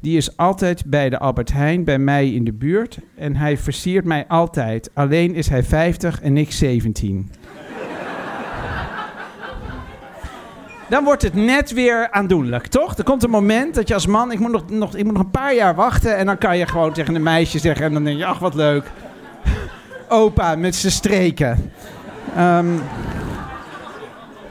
Die 0.01 0.17
is 0.17 0.37
altijd 0.37 0.85
bij 0.87 1.11
de 1.11 1.19
Albert 1.19 1.53
Heijn, 1.53 1.85
bij 1.85 1.99
mij 1.99 2.33
in 2.33 2.45
de 2.45 2.53
buurt. 2.53 2.99
En 3.15 3.37
hij 3.37 3.59
versiert 3.59 4.05
mij 4.05 4.27
altijd. 4.27 4.91
Alleen 4.95 5.35
is 5.35 5.49
hij 5.49 5.63
50 5.63 6.21
en 6.21 6.37
ik 6.37 6.53
17. 6.53 7.31
Dan 10.89 11.05
wordt 11.05 11.23
het 11.23 11.35
net 11.35 11.73
weer 11.73 12.11
aandoenlijk, 12.11 12.67
toch? 12.67 12.97
Er 12.97 13.05
komt 13.05 13.23
een 13.23 13.31
moment 13.31 13.75
dat 13.75 13.89
je 13.89 13.95
als 13.95 14.07
man... 14.07 14.33
Ik 14.33 14.39
moet 14.39 14.51
nog, 14.51 14.71
nog, 14.71 14.95
ik 14.95 15.05
moet 15.05 15.13
nog 15.13 15.23
een 15.23 15.31
paar 15.31 15.55
jaar 15.55 15.75
wachten... 15.75 16.17
en 16.17 16.27
dan 16.27 16.39
kan 16.39 16.59
je 16.59 16.67
gewoon 16.67 16.93
tegen 16.93 17.15
een 17.15 17.23
meisje 17.23 17.59
zeggen... 17.59 17.87
en 17.87 17.93
dan 17.93 18.05
denk 18.05 18.19
je, 18.19 18.27
ach, 18.27 18.39
wat 18.39 18.55
leuk. 18.55 18.91
Opa 20.09 20.57
met 20.57 20.75
zijn 20.75 20.93
streken. 20.93 21.73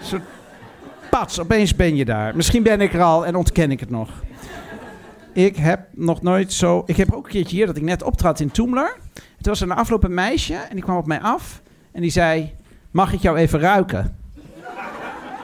Soort 0.02 0.24
pats, 1.10 1.40
opeens 1.40 1.76
ben 1.76 1.96
je 1.96 2.06
daar. 2.06 2.36
Misschien 2.36 2.64
ben 2.64 2.82
ik 2.82 2.94
er 2.94 3.02
al 3.02 3.26
en 3.26 3.36
ontken 3.36 3.72
ik 3.72 3.80
het 3.80 3.90
nog. 3.90 4.10
Ik 5.34 5.56
heb 5.56 5.88
nog 5.92 6.22
nooit 6.22 6.54
zo... 6.54 6.84
Ik 6.86 6.98
heb 6.98 7.14
ook 7.14 7.26
een 7.26 7.32
keertje 7.32 7.56
hier 7.56 7.66
dat 7.66 7.78
ik 7.78 7.84
net 7.84 8.04
optrad 8.04 8.40
in 8.40 8.52
Toemler. 8.52 8.98
Het 9.38 9.46
was 9.46 9.60
een 9.60 9.72
afloop 9.72 10.04
een 10.04 10.14
meisje 10.14 10.54
en 10.54 10.76
die 10.76 10.84
kwam 10.84 10.98
op 10.98 11.08
mij 11.08 11.22
af. 11.22 11.62
En 11.92 12.02
die 12.02 12.12
zei, 12.12 12.54
mag 12.92 13.14
ik 13.14 13.20
jou 13.22 13.38
even 13.38 13.60
ruiken? 13.60 14.25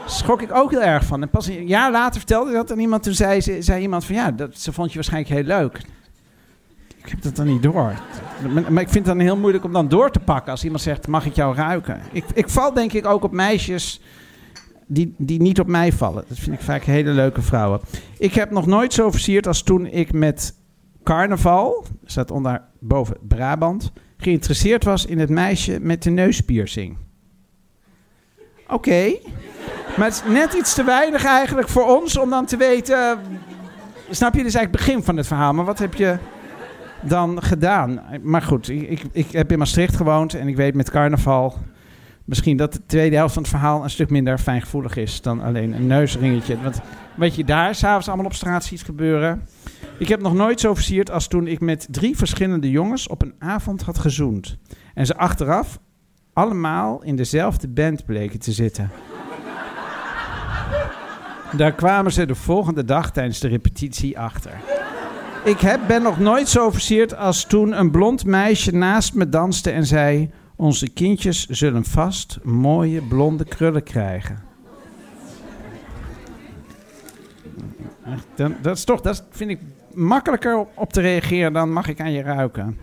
Schrok 0.05 0.41
ik 0.41 0.53
ook 0.53 0.72
heel 0.72 0.81
erg 0.84 1.05
van. 1.05 1.22
En 1.22 1.29
pas 1.29 1.48
een 1.48 1.67
jaar 1.67 1.91
later 1.91 2.20
vertelde 2.20 2.50
ik 2.50 2.55
dat 2.55 2.72
aan 2.72 2.79
iemand. 2.79 3.03
Toen 3.03 3.13
zei, 3.13 3.41
ze- 3.41 3.62
zei 3.62 3.81
iemand 3.81 4.05
van, 4.05 4.15
ja, 4.15 4.31
dat, 4.31 4.58
ze 4.58 4.74
vond 4.74 4.89
je 4.89 4.96
waarschijnlijk 4.96 5.34
heel 5.34 5.43
leuk. 5.43 5.81
Ik 7.03 7.10
heb 7.10 7.22
dat 7.22 7.36
dan 7.36 7.46
niet 7.46 7.63
door. 7.63 7.93
Maar, 8.70 8.81
ik 8.81 8.89
vind 8.89 8.93
het 8.93 9.05
dan 9.05 9.20
heel 9.20 9.38
moeilijk 9.38 9.63
om 9.63 9.74
dan 9.74 9.88
door 9.88 10.12
te 10.12 10.20
pakken 10.20 10.51
als 10.51 10.63
iemand 10.63 10.81
zegt, 10.81 11.08
mag 11.08 11.25
ik 11.25 11.36
jou 11.36 11.55
ruiken? 11.55 12.01
Ik, 12.12 12.25
ik 12.34 12.50
val 12.50 12.74
denk 12.74 12.93
ik 12.93 13.05
ook 13.05 13.24
op 13.24 13.31
meisjes 13.31 14.01
die, 14.88 15.15
die 15.17 15.41
niet 15.41 15.60
op 15.60 15.67
mij 15.67 15.91
vallen. 15.93 16.24
Dat 16.27 16.38
vind 16.38 16.55
ik 16.55 16.62
vaak 16.62 16.84
hele 16.84 17.12
leuke 17.12 17.41
vrouwen. 17.41 17.79
Ik 18.17 18.34
heb 18.34 18.51
nog 18.51 18.65
nooit 18.65 18.93
zo 18.93 19.12
versierd 19.12 19.48
als 19.48 19.63
toen 19.63 19.86
ik 19.86 20.13
met 20.13 20.55
carnaval, 21.03 21.86
staat 22.05 22.31
onder 22.31 22.62
boven 22.79 23.17
Brabant, 23.27 23.91
geïnteresseerd 24.17 24.84
was 24.84 25.05
in 25.05 25.20
het 25.20 25.29
meisje 25.29 25.79
met 25.81 26.03
de 26.03 26.10
neuspiercing. 26.10 26.98
Oké, 28.67 29.13
maar 29.98 30.08
het 30.08 30.24
is 30.26 30.32
net 30.32 30.54
iets 30.54 30.74
te 30.74 30.84
weinig 30.84 31.26
eigenlijk 31.26 31.70
voor 31.70 31.98
ons 31.98 32.18
om 32.18 32.30
dan 32.30 32.46
te 32.46 32.58
weten. 32.58 33.20
Snap 34.10 34.34
je, 34.34 34.38
dit 34.38 34.48
is 34.48 34.56
eigenlijk 34.56 34.72
het 34.72 34.72
begin 34.72 35.04
van 35.04 35.18
het 35.18 35.28
verhaal, 35.28 35.54
maar 35.54 35.66
wat 35.66 35.80
heb 35.80 35.94
je 35.94 36.18
dan 37.02 37.44
gedaan? 37.44 38.02
Maar 38.22 38.42
goed, 38.42 38.70
ik, 38.70 38.90
ik, 38.90 39.04
ik 39.12 39.32
heb 39.32 39.52
in 39.52 39.58
Maastricht 39.58 39.96
gewoond 39.96 40.34
en 40.34 40.48
ik 40.48 40.56
weet 40.56 40.76
met 40.76 40.92
carnaval 40.92 41.58
misschien 42.26 42.58
dat 42.58 42.74
de 42.74 42.86
tweede 42.86 43.16
helft 43.16 43.34
van 43.34 43.42
het 43.42 43.52
verhaal 43.52 43.84
een 43.84 43.90
stuk 43.90 44.10
minder 44.10 44.38
fijngevoelig 44.38 44.96
is 44.96 45.22
dan 45.22 45.42
alleen 45.42 45.74
een 45.74 45.88
neusringetje. 45.88 46.62
Want 46.62 46.82
wat 47.16 47.36
je 47.36 47.44
daar 47.44 47.76
s'avonds 47.76 48.08
allemaal 48.08 48.26
op 48.26 48.34
straat 48.34 48.64
ziet 48.64 48.84
gebeuren. 48.84 49.48
Ik 49.98 50.08
heb 50.08 50.22
nog 50.22 50.34
nooit 50.34 50.60
zo 50.60 50.74
versierd 50.74 51.12
als 51.12 51.28
toen 51.28 51.48
ik 51.48 51.60
met 51.60 51.88
drie 51.90 52.18
verschillende 52.18 52.70
jongens 52.70 53.08
op 53.08 53.22
een 53.22 53.34
avond 53.40 53.82
had 53.82 53.98
gezoend. 53.98 54.58
En 54.94 55.06
ze 55.06 55.18
achteraf 55.18 55.80
allemaal 56.34 57.04
in 57.04 57.16
dezelfde 57.16 57.68
band 57.68 58.06
bleken 58.06 58.40
te 58.40 58.52
zitten. 58.52 58.90
Daar 61.58 61.72
kwamen 61.72 62.12
ze 62.12 62.25
de 62.25 62.36
volgende 62.36 62.86
dag 62.86 63.12
tijdens 63.12 63.39
de 63.39 63.48
repetitie 63.48 64.20
achter. 64.20 64.51
Ik 65.43 65.60
heb, 65.60 65.79
ben 65.88 66.01
nog 66.01 66.20
nooit 66.20 66.50
zo 66.50 66.72
versierd 66.72 67.15
als 67.15 67.43
toen 67.43 67.79
een 67.79 67.91
blond 67.91 68.25
meisje 68.25 68.75
naast 68.75 69.13
me 69.13 69.29
danste 69.29 69.72
en 69.72 69.86
zei... 69.86 70.31
Onze 70.62 70.89
kindjes 70.89 71.48
zullen 71.48 71.86
vast 71.86 72.39
mooie 72.43 73.01
blonde 73.01 73.46
krullen 73.46 73.84
krijgen. 73.84 74.39
Dat, 78.62 78.77
is 78.77 78.84
toch, 78.84 79.01
dat 79.01 79.24
vind 79.29 79.50
ik 79.50 79.60
makkelijker 79.93 80.65
op 80.75 80.93
te 80.93 81.01
reageren 81.01 81.53
dan 81.53 81.74
mag 81.74 81.88
ik 81.88 82.01
aan 82.01 82.12
je 82.12 82.22
ruiken. 82.22 82.77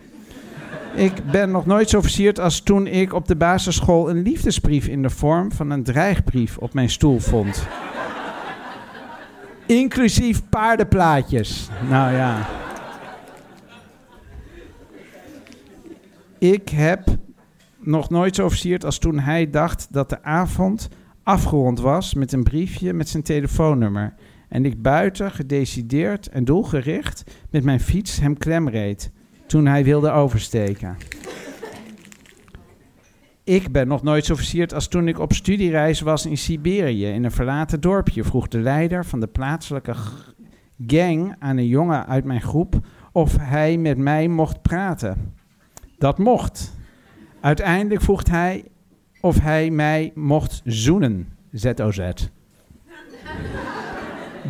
Ik 0.95 1.13
ben 1.31 1.51
nog 1.51 1.65
nooit 1.65 1.89
zo 1.89 2.01
versierd 2.01 2.39
als 2.39 2.61
toen 2.61 2.87
ik 2.87 3.13
op 3.13 3.27
de 3.27 3.35
basisschool 3.35 4.09
een 4.09 4.21
liefdesbrief 4.21 4.87
in 4.87 5.01
de 5.01 5.09
vorm 5.09 5.51
van 5.51 5.69
een 5.69 5.83
dreigbrief 5.83 6.57
op 6.57 6.73
mijn 6.73 6.89
stoel 6.89 7.19
vond. 7.19 7.67
Inclusief 9.69 10.41
paardenplaatjes. 10.49 11.69
Nou 11.89 12.13
ja. 12.13 12.47
Ik 16.37 16.69
heb 16.69 17.07
nog 17.79 18.09
nooit 18.09 18.35
zo 18.35 18.49
versierd 18.49 18.85
als 18.85 18.97
toen 18.97 19.19
hij 19.19 19.49
dacht 19.49 19.87
dat 19.91 20.09
de 20.09 20.23
avond 20.23 20.89
afgerond 21.23 21.79
was 21.79 22.13
met 22.13 22.31
een 22.31 22.43
briefje 22.43 22.93
met 22.93 23.09
zijn 23.09 23.23
telefoonnummer. 23.23 24.13
En 24.47 24.65
ik 24.65 24.81
buiten, 24.81 25.31
gedecideerd 25.31 26.27
en 26.27 26.45
doelgericht, 26.45 27.23
met 27.49 27.63
mijn 27.63 27.79
fiets 27.79 28.19
hem 28.19 28.37
klemreed 28.37 29.11
toen 29.47 29.65
hij 29.65 29.83
wilde 29.83 30.11
oversteken. 30.11 30.97
Ik 33.49 33.71
ben 33.71 33.87
nog 33.87 34.03
nooit 34.03 34.25
zo 34.25 34.35
versierd 34.35 34.73
als 34.73 34.87
toen 34.87 35.07
ik 35.07 35.19
op 35.19 35.33
studiereis 35.33 36.01
was 36.01 36.25
in 36.25 36.37
Siberië, 36.37 37.05
in 37.05 37.23
een 37.23 37.31
verlaten 37.31 37.81
dorpje, 37.81 38.23
vroeg 38.23 38.47
de 38.47 38.59
leider 38.59 39.05
van 39.05 39.19
de 39.19 39.27
plaatselijke 39.27 39.93
gang 40.87 41.35
aan 41.39 41.57
een 41.57 41.67
jongen 41.67 42.07
uit 42.07 42.25
mijn 42.25 42.41
groep 42.41 42.79
of 43.11 43.37
hij 43.39 43.77
met 43.77 43.97
mij 43.97 44.27
mocht 44.27 44.61
praten. 44.61 45.33
Dat 45.97 46.17
mocht. 46.17 46.75
Uiteindelijk 47.41 48.01
vroeg 48.01 48.29
hij 48.29 48.65
of 49.21 49.39
hij 49.39 49.69
mij 49.69 50.11
mocht 50.15 50.61
zoenen. 50.65 51.27
ZOZ. 51.51 52.11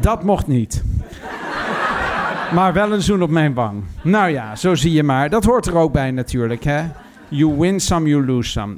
Dat 0.01 0.23
mocht 0.23 0.47
niet. 0.47 0.83
Maar 2.53 2.73
wel 2.73 2.93
een 2.93 3.01
zoen 3.01 3.21
op 3.21 3.29
mijn 3.29 3.53
wang. 3.53 3.83
Nou 4.03 4.29
ja, 4.29 4.55
zo 4.55 4.75
zie 4.75 4.91
je 4.91 5.03
maar. 5.03 5.29
Dat 5.29 5.45
hoort 5.45 5.65
er 5.65 5.75
ook 5.75 5.91
bij 5.91 6.11
natuurlijk, 6.11 6.63
hè. 6.63 6.83
You 7.29 7.57
win 7.57 7.79
some, 7.79 8.09
you 8.09 8.25
lose 8.25 8.49
some. 8.49 8.77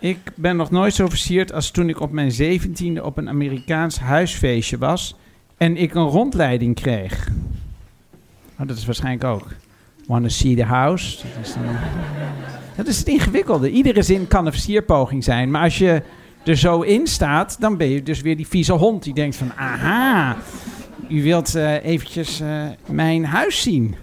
Ik 0.00 0.18
ben 0.34 0.56
nog 0.56 0.70
nooit 0.70 0.94
zo 0.94 1.08
versierd 1.08 1.52
als 1.52 1.70
toen 1.70 1.88
ik 1.88 2.00
op 2.00 2.12
mijn 2.12 2.32
zeventiende 2.32 3.04
op 3.04 3.16
een 3.18 3.28
Amerikaans 3.28 3.98
huisfeestje 3.98 4.78
was... 4.78 5.16
en 5.56 5.76
ik 5.76 5.94
een 5.94 6.08
rondleiding 6.08 6.74
kreeg. 6.74 7.28
Oh, 8.60 8.66
dat 8.66 8.76
is 8.76 8.84
waarschijnlijk 8.86 9.24
ook. 9.24 9.46
Wanna 10.06 10.28
see 10.28 10.56
the 10.56 10.64
house? 10.64 11.16
Dat 11.16 11.46
is, 11.46 11.54
dan- 11.54 11.76
dat 12.76 12.86
is 12.86 12.98
het 12.98 13.08
ingewikkelde. 13.08 13.70
Iedere 13.70 14.02
zin 14.02 14.28
kan 14.28 14.46
een 14.46 14.52
versierpoging 14.52 15.24
zijn. 15.24 15.50
Maar 15.50 15.62
als 15.62 15.78
je 15.78 16.02
er 16.44 16.56
zo 16.56 16.80
in 16.80 17.06
staat, 17.06 17.56
dan 17.60 17.76
ben 17.76 17.88
je 17.88 18.02
dus 18.02 18.20
weer 18.20 18.36
die 18.36 18.46
vieze 18.46 18.72
hond 18.72 19.02
die 19.02 19.14
denkt 19.14 19.36
van... 19.36 19.52
Aha, 19.56 20.36
u 21.08 21.22
wilt 21.22 21.54
eh, 21.54 21.84
eventjes 21.84 22.40
eh, 22.40 22.64
mijn 22.86 23.24
huis 23.24 23.62
zien. 23.62 23.94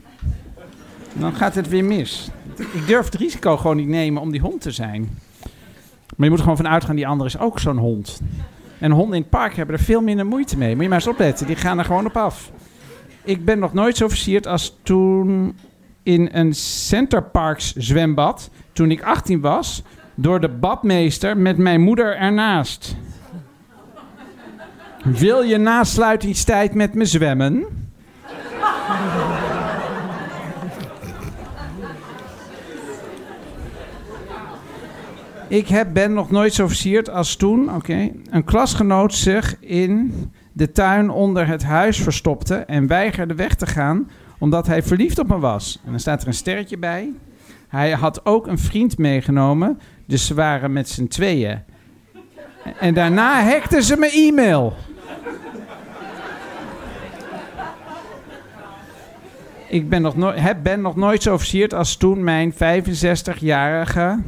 Dan 1.14 1.36
gaat 1.36 1.56
het 1.56 1.70
weer 1.70 1.86
mis. 1.86 2.30
Ik 2.58 2.88
durf 2.88 3.06
het 3.06 3.16
risico 3.16 3.58
gewoon 3.58 3.78
niet 3.78 3.88
nemen 3.88 4.22
om 4.22 4.32
die 4.32 4.42
hond 4.42 4.62
te 4.62 4.72
zijn. 4.72 5.10
Maar 6.16 6.26
je 6.26 6.30
moet 6.30 6.42
gewoon 6.42 6.58
van 6.58 6.68
uitgaan, 6.68 6.96
die 6.96 7.08
andere 7.08 7.30
is 7.30 7.40
ook 7.40 7.60
zo'n 7.60 7.78
hond. 7.78 8.22
En 8.80 8.92
honden 8.92 9.16
in 9.16 9.22
het 9.22 9.30
park 9.30 9.56
hebben 9.56 9.76
er 9.76 9.82
veel 9.82 10.02
minder 10.02 10.26
moeite 10.26 10.58
mee. 10.58 10.74
Moet 10.74 10.84
je 10.84 10.90
maar 10.90 10.98
eens 10.98 11.08
opletten, 11.08 11.48
die 11.48 11.56
gaan 11.56 11.80
er 11.80 11.86
gewoon 11.86 12.06
op 12.06 12.18
af. 12.18 12.52
Ik 13.24 13.46
ben 13.46 13.60
nog 13.60 13.74
nooit 13.74 13.98
zo 13.98 14.08
versierd 14.08 14.48
als 14.48 14.78
toen 14.84 15.56
in 16.04 16.30
een 16.32 16.54
Centerparks 16.56 17.76
zwembad, 17.76 18.50
toen 18.74 18.92
ik 18.92 19.04
18 19.04 19.42
was, 19.42 19.84
door 20.16 20.40
de 20.40 20.50
badmeester 20.50 21.38
met 21.38 21.58
mijn 21.58 21.82
moeder 21.82 22.18
ernaast. 22.18 22.96
Wil 25.04 25.42
je 25.42 25.58
na 25.58 25.84
sluitingstijd 25.84 26.74
met 26.74 26.94
me 26.94 27.06
zwemmen? 27.06 27.66
Ik 35.54 35.68
heb, 35.68 35.94
ben 35.94 36.14
nog 36.14 36.32
nooit 36.32 36.54
zo 36.54 36.68
versierd 36.68 37.10
als 37.10 37.36
toen 37.36 37.76
oké, 37.76 38.12
een 38.30 38.44
klasgenoot 38.44 39.14
zich 39.14 39.56
in 39.60 40.14
de 40.54 40.72
tuin 40.72 41.10
onder 41.10 41.48
het 41.48 41.64
huis 41.64 42.02
verstopte 42.02 42.56
en 42.56 42.88
weigerde 42.88 43.36
weg 43.36 43.56
te 43.56 43.66
gaan 43.66 44.10
omdat 44.40 44.68
hij 44.68 44.84
verliefd 44.84 45.20
op 45.20 45.28
me 45.28 45.40
was. 45.40 45.80
En 45.86 45.92
dan 45.92 46.00
staat 46.00 46.22
er 46.22 46.28
een 46.28 46.34
sterretje 46.34 46.78
bij. 46.78 47.12
Hij 47.68 47.92
had 47.92 48.26
ook 48.26 48.48
een 48.48 48.58
vriend 48.58 48.98
meegenomen, 48.98 49.80
dus 50.06 50.26
ze 50.26 50.34
waren 50.34 50.74
met 50.74 50.90
z'n 50.90 51.08
tweeën. 51.08 51.60
En 52.80 52.94
daarna 52.94 53.44
hackten 53.44 53.84
ze 53.84 53.98
mijn 53.98 54.12
e-mail. 54.12 54.74
Ik 59.70 59.90
ben 59.90 60.02
nog, 60.02 60.16
nooit, 60.16 60.40
heb, 60.40 60.58
ben 60.64 60.82
nog 60.82 60.96
nooit 60.96 61.24
zo 61.24 61.38
versierd 61.38 61.74
als 61.74 61.96
toen 61.96 62.24
mijn 62.24 62.54
65-jarige 62.54 64.20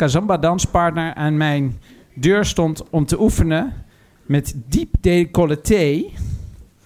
kazamba-danspartner 0.00 1.14
aan 1.14 1.36
mijn 1.36 1.80
deur 2.14 2.44
stond 2.44 2.90
om 2.90 3.06
te 3.06 3.20
oefenen 3.20 3.72
met 4.26 4.54
diep 4.66 4.94
decolleté 5.00 6.04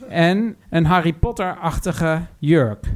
en 0.09 0.56
een 0.71 0.85
Harry 0.85 1.12
Potter-achtige 1.12 2.21
jurk. 2.38 2.87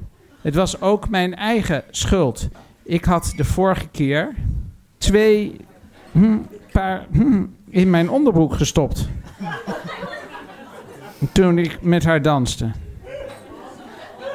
Het 0.41 0.55
was 0.55 0.81
ook 0.81 1.09
mijn 1.09 1.35
eigen 1.35 1.85
schuld. 1.91 2.49
Ik 2.83 3.05
had 3.05 3.33
de 3.37 3.45
vorige 3.45 3.89
keer 3.89 4.35
twee 4.97 5.57
hm, 6.13 6.39
paar 6.73 7.07
hm, 7.13 7.45
in 7.69 7.91
mijn 7.91 8.11
onderbroek 8.11 8.55
gestopt. 8.55 9.09
Toen 11.33 11.59
ik 11.59 11.83
met 11.83 12.05
haar 12.05 12.23
danste. 12.23 12.71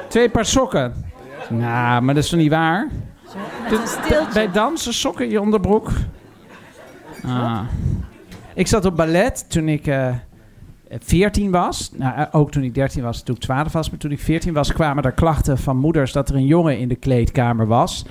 Twee 0.08 0.30
paar 0.30 0.46
sokken. 0.46 0.94
Nou, 1.50 2.02
maar 2.02 2.14
dat 2.14 2.24
is 2.24 2.30
toch 2.30 2.40
niet 2.40 2.50
waar? 2.50 2.88
De- 3.68 4.26
bij 4.32 4.50
dansen 4.50 4.94
sokken 4.94 5.24
in 5.24 5.30
je 5.30 5.40
onderbroek. 5.40 5.90
Ah. 7.26 7.60
Ik 8.54 8.66
zat 8.66 8.84
op 8.84 8.96
ballet 8.96 9.50
toen 9.50 9.68
ik 9.68 9.86
eh 9.86 10.14
14 10.98 11.50
was. 11.50 11.90
Nou, 11.94 12.16
eh, 12.16 12.24
ook 12.30 12.50
toen 12.50 12.62
ik 12.62 12.74
13 12.74 13.02
was, 13.02 13.22
toen 13.22 13.34
ik 13.34 13.40
12 13.40 13.72
was. 13.72 13.90
Maar 13.90 13.98
toen 13.98 14.10
ik 14.10 14.20
14 14.20 14.52
was, 14.52 14.72
kwamen 14.72 15.04
er 15.04 15.12
klachten 15.12 15.58
van 15.58 15.76
moeders 15.76 16.12
dat 16.12 16.28
er 16.28 16.34
een 16.34 16.46
jongen 16.46 16.78
in 16.78 16.88
de 16.88 16.94
kleedkamer 16.94 17.66
was. 17.66 18.06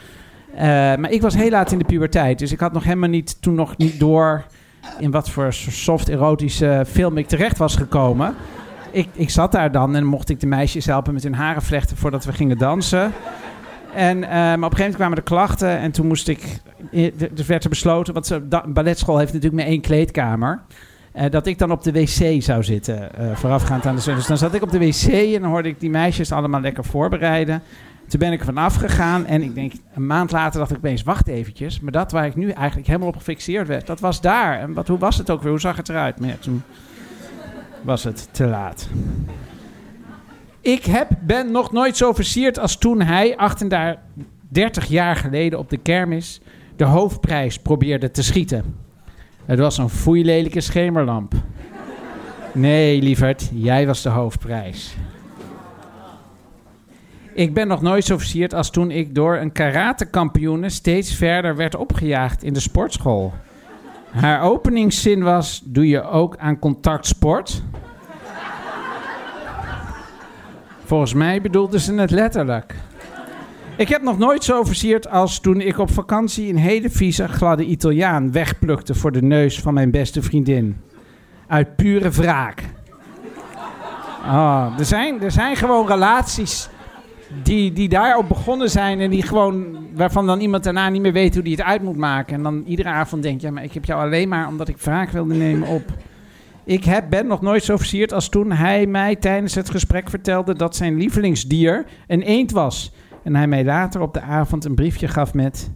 Eh, 0.55 0.63
maar 0.65 1.11
ik 1.11 1.21
was 1.21 1.35
heel 1.35 1.49
laat 1.49 1.71
in 1.71 1.77
de 1.77 1.85
puberteit. 1.85 2.39
Dus 2.39 2.51
ik 2.51 2.59
had 2.59 2.73
nog 2.73 2.83
helemaal 2.83 3.09
niet, 3.09 3.41
toen 3.41 3.53
nog 3.55 3.77
niet 3.77 3.99
door 3.99 4.43
in 4.99 5.11
wat 5.11 5.29
voor 5.29 5.53
soft 5.53 6.09
erotische 6.09 6.85
film 6.87 7.17
ik 7.17 7.27
terecht 7.27 7.57
was 7.57 7.75
gekomen. 7.75 8.35
Ik, 8.91 9.07
ik 9.13 9.29
zat 9.29 9.51
daar 9.51 9.71
dan 9.71 9.95
en 9.95 10.05
mocht 10.05 10.29
ik 10.29 10.39
de 10.39 10.47
meisjes 10.47 10.85
helpen 10.85 11.13
met 11.13 11.23
hun 11.23 11.35
haren 11.35 11.61
vlechten 11.61 11.97
voordat 11.97 12.25
we 12.25 12.33
gingen 12.33 12.57
dansen. 12.57 13.11
En, 13.95 14.23
eh, 14.23 14.29
maar 14.29 14.53
op 14.53 14.61
een 14.61 14.61
gegeven 14.63 14.77
moment 14.77 14.95
kwamen 14.95 15.15
de 15.15 15.21
klachten 15.23 15.77
en 15.77 15.91
toen 15.91 16.07
moest 16.07 16.27
ik... 16.27 16.59
eh, 16.91 17.05
Er 17.21 17.45
werd 17.47 17.63
er 17.63 17.69
besloten, 17.69 18.13
want 18.13 18.39
da- 18.49 18.65
balletschool 18.67 19.17
heeft 19.17 19.33
natuurlijk 19.33 19.61
maar 19.61 19.71
één 19.71 19.81
kleedkamer. 19.81 20.61
eh, 21.11 21.31
dat 21.31 21.45
ik 21.47 21.57
dan 21.57 21.71
op 21.71 21.83
de 21.83 21.91
wc 21.91 22.41
zou 22.43 22.63
zitten, 22.63 23.09
voorafgaand 23.33 23.85
aan 23.85 23.95
de 23.95 24.01
zwem. 24.01 24.15
Dus 24.15 24.27
dan 24.27 24.37
zat 24.37 24.53
ik 24.53 24.61
op 24.61 24.71
de 24.71 24.79
wc 24.79 25.03
en 25.35 25.41
dan 25.41 25.49
hoorde 25.49 25.69
ik 25.69 25.79
die 25.79 25.89
meisjes 25.89 26.31
allemaal 26.31 26.61
lekker 26.61 26.83
voorbereiden. 26.85 27.61
Toen 28.07 28.19
ben 28.19 28.31
ik 28.31 28.39
er 28.39 28.45
vanaf 28.45 28.75
gegaan 28.75 29.25
en 29.25 29.41
ik 29.41 29.55
denk, 29.55 29.73
een 29.95 30.05
maand 30.05 30.31
later 30.31 30.59
dacht 30.59 30.71
ik 30.71 30.77
opeens, 30.77 31.03
wacht 31.03 31.27
eventjes. 31.27 31.79
Maar 31.79 31.91
dat 31.91 32.11
waar 32.11 32.25
ik 32.25 32.35
nu 32.35 32.49
eigenlijk 32.49 32.87
helemaal 32.87 33.07
op 33.07 33.15
gefixeerd 33.15 33.67
werd, 33.67 33.87
dat 33.87 33.99
was 33.99 34.21
daar. 34.21 34.59
En 34.59 34.73
wat, 34.73 34.87
hoe 34.87 34.97
was 34.97 35.17
het 35.17 35.29
ook 35.29 35.41
weer? 35.41 35.51
Hoe 35.51 35.59
zag 35.59 35.77
het 35.77 35.89
eruit? 35.89 36.19
Maar 36.19 36.39
toen 36.39 36.63
was 37.81 38.03
het 38.03 38.29
te 38.31 38.45
laat. 38.47 38.89
Ik 40.63 40.85
heb, 40.85 41.09
ben 41.21 41.51
nog 41.51 41.71
nooit 41.71 41.97
zo 41.97 42.13
versierd 42.13 42.59
als 42.59 42.77
toen 42.77 43.01
hij, 43.01 43.37
38 43.37 44.85
jaar 44.85 45.15
geleden 45.15 45.59
op 45.59 45.69
de 45.69 45.77
kermis, 45.77 46.41
de 46.75 46.83
hoofdprijs 46.83 47.59
probeerde 47.59 48.11
te 48.11 48.23
schieten. 48.23 48.75
Het 49.45 49.59
was 49.59 49.77
een 49.77 49.89
foeilelijke 49.89 50.61
schemerlamp. 50.61 51.33
Nee, 52.51 53.01
lieverd, 53.01 53.49
jij 53.53 53.87
was 53.87 54.01
de 54.01 54.09
hoofdprijs. 54.09 54.95
Ik 57.33 57.53
ben 57.53 57.67
nog 57.67 57.81
nooit 57.81 58.05
zo 58.05 58.17
versierd 58.17 58.53
als 58.53 58.69
toen 58.69 58.91
ik 58.91 59.15
door 59.15 59.37
een 59.37 59.51
karatekampioene 59.51 60.69
steeds 60.69 61.15
verder 61.15 61.55
werd 61.55 61.75
opgejaagd 61.75 62.43
in 62.43 62.53
de 62.53 62.59
sportschool. 62.59 63.33
Haar 64.11 64.41
openingszin 64.41 65.23
was: 65.23 65.61
Doe 65.65 65.87
je 65.87 66.03
ook 66.03 66.37
aan 66.37 66.59
contactsport? 66.59 67.63
Volgens 70.93 71.13
mij 71.13 71.41
bedoelde 71.41 71.79
ze 71.79 71.93
het 71.93 72.11
letterlijk. 72.11 72.75
Ik 73.77 73.89
heb 73.89 74.01
nog 74.01 74.17
nooit 74.17 74.43
zo 74.43 74.63
versierd 74.63 75.09
als 75.09 75.39
toen 75.39 75.61
ik 75.61 75.77
op 75.77 75.91
vakantie 75.91 76.49
een 76.49 76.57
hele 76.57 76.89
vieze 76.89 77.27
gladde 77.27 77.65
Italiaan 77.65 78.31
wegplukte 78.31 78.95
voor 78.95 79.11
de 79.11 79.21
neus 79.21 79.59
van 79.59 79.73
mijn 79.73 79.91
beste 79.91 80.21
vriendin. 80.21 80.77
Uit 81.47 81.75
pure 81.75 82.09
wraak. 82.09 82.63
Ah, 84.25 84.73
er, 84.77 84.85
zijn, 84.85 85.21
er 85.21 85.31
zijn 85.31 85.55
gewoon 85.55 85.87
relaties 85.87 86.69
die, 87.43 87.71
die 87.71 87.89
daarop 87.89 88.27
begonnen 88.27 88.69
zijn 88.69 88.99
en 88.99 89.09
die 89.09 89.23
gewoon, 89.23 89.77
waarvan 89.95 90.25
dan 90.25 90.39
iemand 90.39 90.63
daarna 90.63 90.89
niet 90.89 91.01
meer 91.01 91.13
weet 91.13 91.33
hoe 91.33 91.43
die 91.43 91.55
het 91.55 91.65
uit 91.65 91.81
moet 91.81 91.97
maken. 91.97 92.35
En 92.35 92.43
dan 92.43 92.63
iedere 92.65 92.89
avond 92.89 93.23
denkt, 93.23 93.41
ja, 93.41 93.51
maar 93.51 93.63
ik 93.63 93.73
heb 93.73 93.85
jou 93.85 94.01
alleen 94.01 94.29
maar 94.29 94.47
omdat 94.47 94.67
ik 94.67 94.77
wraak 94.77 95.09
wilde 95.09 95.33
nemen 95.33 95.67
op. 95.67 95.83
Ik 96.65 96.83
heb, 96.83 97.09
ben 97.09 97.27
nog 97.27 97.41
nooit 97.41 97.63
zo 97.63 97.77
versierd 97.77 98.13
als 98.13 98.29
toen 98.29 98.51
hij 98.51 98.85
mij 98.85 99.15
tijdens 99.15 99.55
het 99.55 99.69
gesprek 99.69 100.09
vertelde 100.09 100.55
dat 100.55 100.75
zijn 100.75 100.97
lievelingsdier 100.97 101.85
een 102.07 102.21
eend 102.21 102.51
was. 102.51 102.91
En 103.23 103.35
hij 103.35 103.47
mij 103.47 103.63
later 103.63 104.01
op 104.01 104.13
de 104.13 104.21
avond 104.21 104.65
een 104.65 104.75
briefje 104.75 105.07
gaf 105.07 105.33
met: 105.33 105.71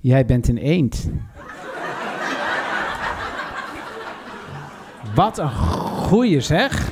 Jij 0.00 0.26
bent 0.26 0.48
een 0.48 0.58
eend. 0.58 1.10
Wat 5.14 5.38
een 5.38 5.50
goeie 5.50 6.40
zeg. 6.40 6.90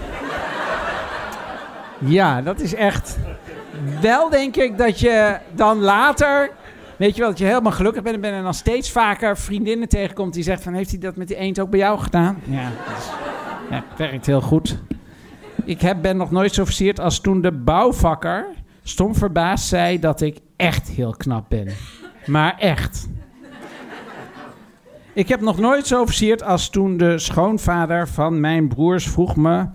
Ja, 1.98 2.42
dat 2.42 2.60
is 2.60 2.74
echt. 2.74 3.18
Wel 4.00 4.30
denk 4.30 4.56
ik 4.56 4.78
dat 4.78 5.00
je 5.00 5.38
dan 5.54 5.78
later. 5.78 6.50
Weet 6.98 7.14
je 7.14 7.20
wel, 7.20 7.30
dat 7.30 7.38
je 7.38 7.44
helemaal 7.44 7.72
gelukkig 7.72 8.02
bent 8.02 8.14
en 8.14 8.20
ben 8.20 8.32
en 8.32 8.42
dan 8.42 8.54
steeds 8.54 8.90
vaker 8.90 9.38
vriendinnen 9.38 9.88
tegenkomt 9.88 10.34
die 10.34 10.42
zegt 10.42 10.62
van 10.62 10.72
heeft 10.74 10.90
hij 10.90 10.98
dat 10.98 11.16
met 11.16 11.28
die 11.28 11.36
eend 11.36 11.60
ook 11.60 11.70
bij 11.70 11.78
jou 11.78 11.98
gedaan? 11.98 12.38
Ja, 12.44 12.68
is- 12.68 13.10
ja 13.70 13.84
het 13.88 13.98
werkt 13.98 14.26
heel 14.26 14.40
goed. 14.40 14.78
Ik 15.64 15.80
heb, 15.80 16.02
ben 16.02 16.16
nog 16.16 16.30
nooit 16.30 16.54
zo 16.54 16.64
versierd 16.64 17.00
als 17.00 17.20
toen 17.20 17.40
de 17.40 17.52
bouwvakker 17.52 18.46
stom 18.82 19.14
verbaasd 19.14 19.68
zei 19.68 19.98
dat 19.98 20.20
ik 20.20 20.38
echt 20.56 20.88
heel 20.88 21.14
knap 21.16 21.48
ben. 21.48 21.68
Maar 22.26 22.56
echt. 22.58 23.08
Ik 25.12 25.28
heb 25.28 25.40
nog 25.40 25.58
nooit 25.58 25.86
zo 25.86 26.04
versierd 26.04 26.42
als 26.42 26.68
toen 26.70 26.96
de 26.96 27.18
schoonvader 27.18 28.08
van 28.08 28.40
mijn 28.40 28.68
broers 28.68 29.08
vroeg 29.08 29.36
me 29.36 29.66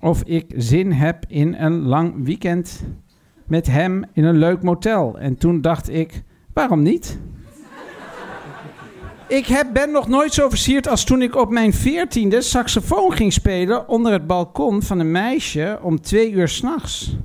of 0.00 0.22
ik 0.22 0.52
zin 0.56 0.92
heb 0.92 1.24
in 1.28 1.54
een 1.58 1.82
lang 1.82 2.24
weekend 2.24 2.84
met 3.46 3.66
hem 3.66 4.04
in 4.12 4.24
een 4.24 4.36
leuk 4.38 4.62
motel. 4.62 5.18
En 5.18 5.36
toen 5.36 5.60
dacht 5.60 5.88
ik, 5.90 6.22
waarom 6.56 6.82
niet? 6.82 7.18
Ik 9.28 9.46
heb, 9.46 9.72
ben 9.72 9.90
nog 9.90 10.08
nooit 10.08 10.34
zo 10.34 10.48
versierd 10.48 10.88
als 10.88 11.04
toen 11.04 11.22
ik 11.22 11.36
op 11.36 11.50
mijn 11.50 11.72
veertiende 11.72 12.40
saxofoon 12.40 13.12
ging 13.12 13.32
spelen 13.32 13.88
onder 13.88 14.12
het 14.12 14.26
balkon 14.26 14.82
van 14.82 14.98
een 14.98 15.10
meisje 15.10 15.78
om 15.82 16.00
twee 16.00 16.30
uur 16.30 16.48
s'nachts. 16.48 17.16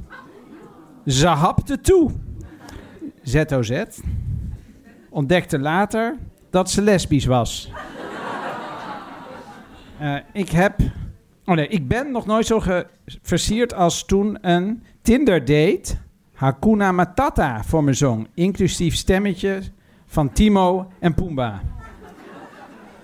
Ze 1.05 1.27
hapte 1.27 1.81
toe. 1.81 2.11
ZOZ. 3.23 3.83
Ontdekte 5.09 5.59
later 5.59 6.17
dat 6.49 6.69
ze 6.69 6.81
lesbisch 6.81 7.25
was. 7.25 7.71
Eh, 9.99 10.15
ik 10.33 10.49
heb... 10.49 10.79
Oh 11.45 11.55
nee, 11.55 11.67
ik 11.67 11.87
ben 11.87 12.11
nog 12.11 12.25
nooit 12.25 12.45
zo 12.45 12.61
versierd 13.21 13.73
als 13.73 14.05
toen 14.05 14.37
een 14.41 14.83
Tinder-date 15.01 15.95
Hakuna 16.41 16.91
Matata 16.91 17.63
voor 17.63 17.83
me 17.83 17.93
zong. 17.93 18.27
Inclusief 18.33 18.95
stemmetje 18.95 19.61
van 20.05 20.31
Timo 20.31 20.87
en 20.99 21.13
Pumba. 21.13 21.61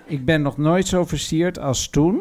Ik 0.06 0.24
ben 0.24 0.42
nog 0.42 0.56
nooit 0.56 0.86
zo 0.86 1.04
versierd 1.04 1.58
als 1.58 1.88
toen 1.88 2.20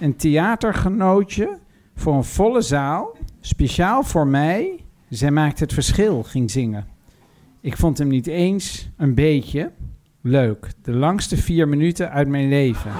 een 0.00 0.16
theatergenootje 0.16 1.58
voor 1.94 2.14
een 2.14 2.24
volle 2.24 2.60
zaal, 2.60 3.16
speciaal 3.40 4.02
voor 4.02 4.26
mij, 4.26 4.84
zij 5.08 5.30
maakt 5.30 5.60
het 5.60 5.72
verschil, 5.72 6.22
ging 6.22 6.50
zingen. 6.50 6.86
Ik 7.60 7.76
vond 7.76 7.98
hem 7.98 8.08
niet 8.08 8.26
eens 8.26 8.90
een 8.96 9.14
beetje 9.14 9.72
leuk. 10.20 10.70
De 10.82 10.92
langste 10.92 11.36
vier 11.36 11.68
minuten 11.68 12.10
uit 12.10 12.28
mijn 12.28 12.48
leven. 12.48 12.90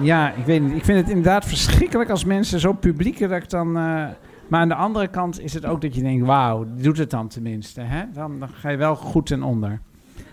Ja, 0.00 0.32
ik 0.32 0.44
weet 0.44 0.62
niet. 0.62 0.72
Ik 0.72 0.84
vind 0.84 0.98
het 0.98 1.08
inderdaad 1.08 1.44
verschrikkelijk 1.44 2.10
als 2.10 2.24
mensen 2.24 2.60
zo 2.60 2.72
publiekelijk 2.72 3.50
dan... 3.50 3.66
eh, 3.66 4.06
maar 4.48 4.60
aan 4.60 4.68
de 4.68 4.74
andere 4.74 5.08
kant 5.08 5.40
is 5.40 5.54
het 5.54 5.66
ook 5.66 5.80
dat 5.80 5.94
je 5.94 6.02
denkt... 6.02 6.26
wauw, 6.26 6.66
doet 6.76 6.98
het 6.98 7.10
dan 7.10 7.28
tenminste. 7.28 7.80
Hè? 7.80 8.04
Dan, 8.12 8.38
dan 8.38 8.48
ga 8.48 8.68
je 8.68 8.76
wel 8.76 8.96
goed 8.96 9.26
ten 9.26 9.42
onder. 9.42 9.80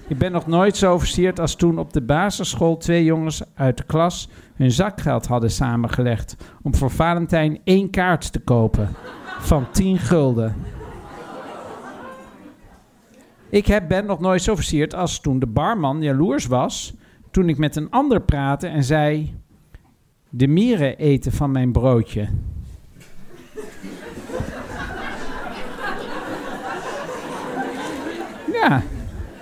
Ik 0.07 0.17
ben 0.17 0.31
nog 0.31 0.47
nooit 0.47 0.77
zo 0.77 0.99
versierd 0.99 1.39
als 1.39 1.55
toen 1.55 1.79
op 1.79 1.93
de 1.93 2.01
basisschool... 2.01 2.77
twee 2.77 3.03
jongens 3.03 3.41
uit 3.53 3.77
de 3.77 3.83
klas 3.83 4.29
hun 4.55 4.71
zakgeld 4.71 5.27
hadden 5.27 5.51
samengelegd... 5.51 6.35
om 6.61 6.75
voor 6.75 6.91
Valentijn 6.91 7.59
één 7.63 7.89
kaart 7.89 8.31
te 8.31 8.39
kopen 8.39 8.89
van 9.39 9.71
10 9.71 9.97
gulden. 9.97 10.55
Ik 13.49 13.67
heb, 13.67 13.87
ben 13.87 14.05
nog 14.05 14.19
nooit 14.19 14.41
zo 14.41 14.55
versierd 14.55 14.95
als 14.95 15.19
toen 15.19 15.39
de 15.39 15.47
barman 15.47 16.01
jaloers 16.01 16.45
was... 16.45 16.93
toen 17.31 17.49
ik 17.49 17.57
met 17.57 17.75
een 17.75 17.89
ander 17.89 18.21
praatte 18.21 18.67
en 18.67 18.83
zei... 18.83 19.35
De 20.29 20.47
mieren 20.47 20.97
eten 20.97 21.31
van 21.31 21.51
mijn 21.51 21.71
broodje. 21.71 22.27
Ja, 28.51 28.83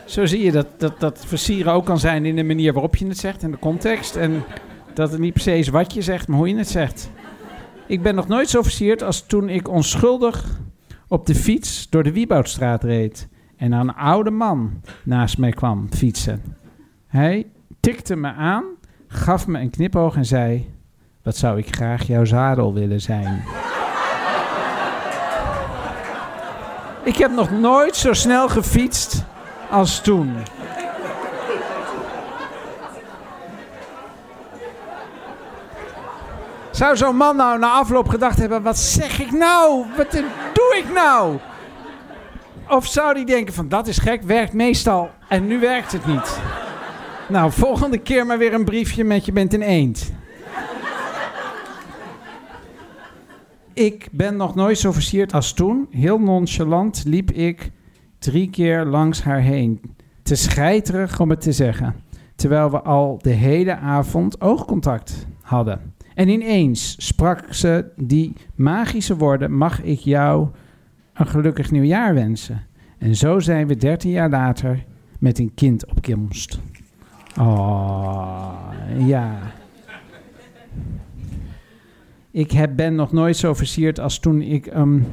zo 0.06 0.26
zie 0.26 0.44
je 0.44 0.52
dat, 0.52 0.68
dat, 0.78 1.00
dat 1.00 1.26
versieren 1.26 1.74
ook 1.74 1.86
kan 1.86 2.00
zijn 2.00 2.26
in 2.26 2.36
de 2.36 2.44
manier 2.44 2.74
waarop 2.74 2.96
je 2.96 3.08
het 3.08 3.18
zegt 3.18 3.44
en 3.44 3.52
de 3.52 3.60
context. 3.60 4.16
En 4.16 4.44
dat 4.94 5.12
het 5.12 5.20
niet 5.20 5.34
per 5.34 5.42
se 5.42 5.58
is 5.58 5.68
wat 5.68 5.94
je 5.94 6.02
zegt, 6.02 6.28
maar 6.28 6.38
hoe 6.38 6.50
je 6.50 6.58
het 6.58 6.70
zegt. 6.70 7.10
Ik 7.88 8.02
ben 8.02 8.16
nog 8.16 8.28
nooit 8.28 8.50
zo 8.50 8.62
versierd 8.62 9.04
als 9.04 9.26
toen 9.26 9.50
ik 9.50 9.70
onschuldig 9.70 10.60
op 11.08 11.26
de 11.26 11.36
fiets 11.36 11.90
door 11.90 12.04
de 12.04 12.12
Wieboudstraat 12.12 12.84
reed. 12.84 13.28
En 13.56 13.72
een 13.72 13.94
oude 13.94 14.32
man 14.32 14.82
naast 15.04 15.38
mij 15.38 15.52
kwam 15.52 15.88
fietsen. 15.94 16.42
Hij 17.08 17.46
tikte 17.80 18.16
me 18.16 18.34
aan, 18.34 18.64
gaf 19.08 19.48
me 19.48 19.60
een 19.60 19.70
knipoog 19.70 20.16
en 20.16 20.26
zei... 20.26 20.74
Wat 21.26 21.38
zou 21.38 21.58
ik 21.58 21.76
graag 21.76 22.04
jouw 22.04 22.26
zadel 22.26 22.74
willen 22.74 23.02
zijn. 23.02 23.44
ik 27.04 27.16
heb 27.18 27.32
nog 27.32 27.52
nooit 27.52 27.96
zo 27.96 28.14
snel 28.14 28.50
gefietst 28.50 29.24
als 29.70 30.02
toen. 30.02 30.36
Zou 36.72 36.98
zo'n 36.98 37.16
man 37.16 37.36
nou 37.36 37.60
na 37.60 37.72
afloop 37.72 38.08
gedacht 38.08 38.38
hebben: 38.38 38.62
wat 38.62 38.78
zeg 38.78 39.20
ik 39.20 39.32
nou? 39.32 39.86
Wat 39.98 40.12
doe 40.54 40.76
ik 40.78 40.94
nou? 40.94 41.38
Of 42.70 42.88
zou 42.88 43.14
die 43.14 43.26
denken: 43.26 43.54
van 43.54 43.70
dat 43.70 43.88
is 43.88 43.98
gek, 43.98 44.22
werkt 44.22 44.54
meestal 44.54 45.10
en 45.30 45.48
nu 45.48 45.60
werkt 45.60 45.92
het 45.92 46.06
niet. 46.06 46.40
Nou, 47.28 47.52
volgende 47.52 47.98
keer 47.98 48.26
maar 48.26 48.38
weer 48.38 48.54
een 48.54 48.66
briefje 48.66 49.04
met 49.04 49.26
je 49.26 49.32
bent 49.32 49.54
een 49.54 49.62
eend. 49.62 50.14
Ik 53.76 54.08
ben 54.12 54.36
nog 54.36 54.56
nooit 54.56 54.78
zo 54.78 54.92
versierd 54.92 55.34
als 55.34 55.54
toen. 55.54 55.88
Heel 55.90 56.20
nonchalant 56.20 57.04
liep 57.08 57.32
ik 57.32 57.72
drie 58.20 58.50
keer 58.50 58.86
langs 58.86 59.24
haar 59.24 59.40
heen. 59.42 59.82
Te 60.24 60.36
scheiterig 60.36 61.20
om 61.20 61.30
het 61.30 61.42
te 61.42 61.52
zeggen. 61.52 61.96
Terwijl 62.36 62.72
we 62.72 62.82
al 62.82 63.20
de 63.22 63.30
hele 63.30 63.76
avond 63.78 64.42
oogcontact 64.42 65.28
hadden. 65.42 65.94
En 66.14 66.30
ineens 66.30 66.96
sprak 67.06 67.54
ze 67.54 67.86
die 67.96 68.34
magische 68.56 69.18
woorden: 69.18 69.58
Mag 69.58 69.82
ik 69.82 70.00
jou 70.00 70.48
een 71.14 71.28
gelukkig 71.28 71.72
nieuwjaar 71.72 72.14
wensen? 72.14 72.66
En 72.98 73.16
zo 73.16 73.40
zijn 73.40 73.68
we 73.68 73.76
dertien 73.76 74.12
jaar 74.12 74.30
later 74.30 74.86
met 75.20 75.40
een 75.40 75.54
kind 75.54 75.86
op 75.86 76.02
komst. 76.02 76.60
Oh, 77.40 78.72
ja. 78.98 79.38
Ik 82.36 82.52
heb, 82.52 82.76
ben 82.76 82.96
nog 82.96 83.12
nooit 83.12 83.38
zo 83.38 83.54
versierd 83.54 84.00
als 84.00 84.20
toen 84.20 84.42
ik 84.42 84.66
een 84.66 85.06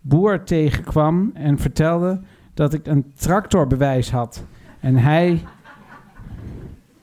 boer 0.00 0.44
tegenkwam 0.44 1.30
en 1.34 1.58
vertelde 1.58 2.20
dat 2.54 2.74
ik 2.74 2.86
een 2.86 3.12
tractorbewijs 3.14 4.10
had. 4.10 4.44
En 4.80 4.96
hij 4.96 5.42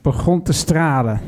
begon 0.02 0.42
te 0.42 0.52
stralen. 0.52 1.20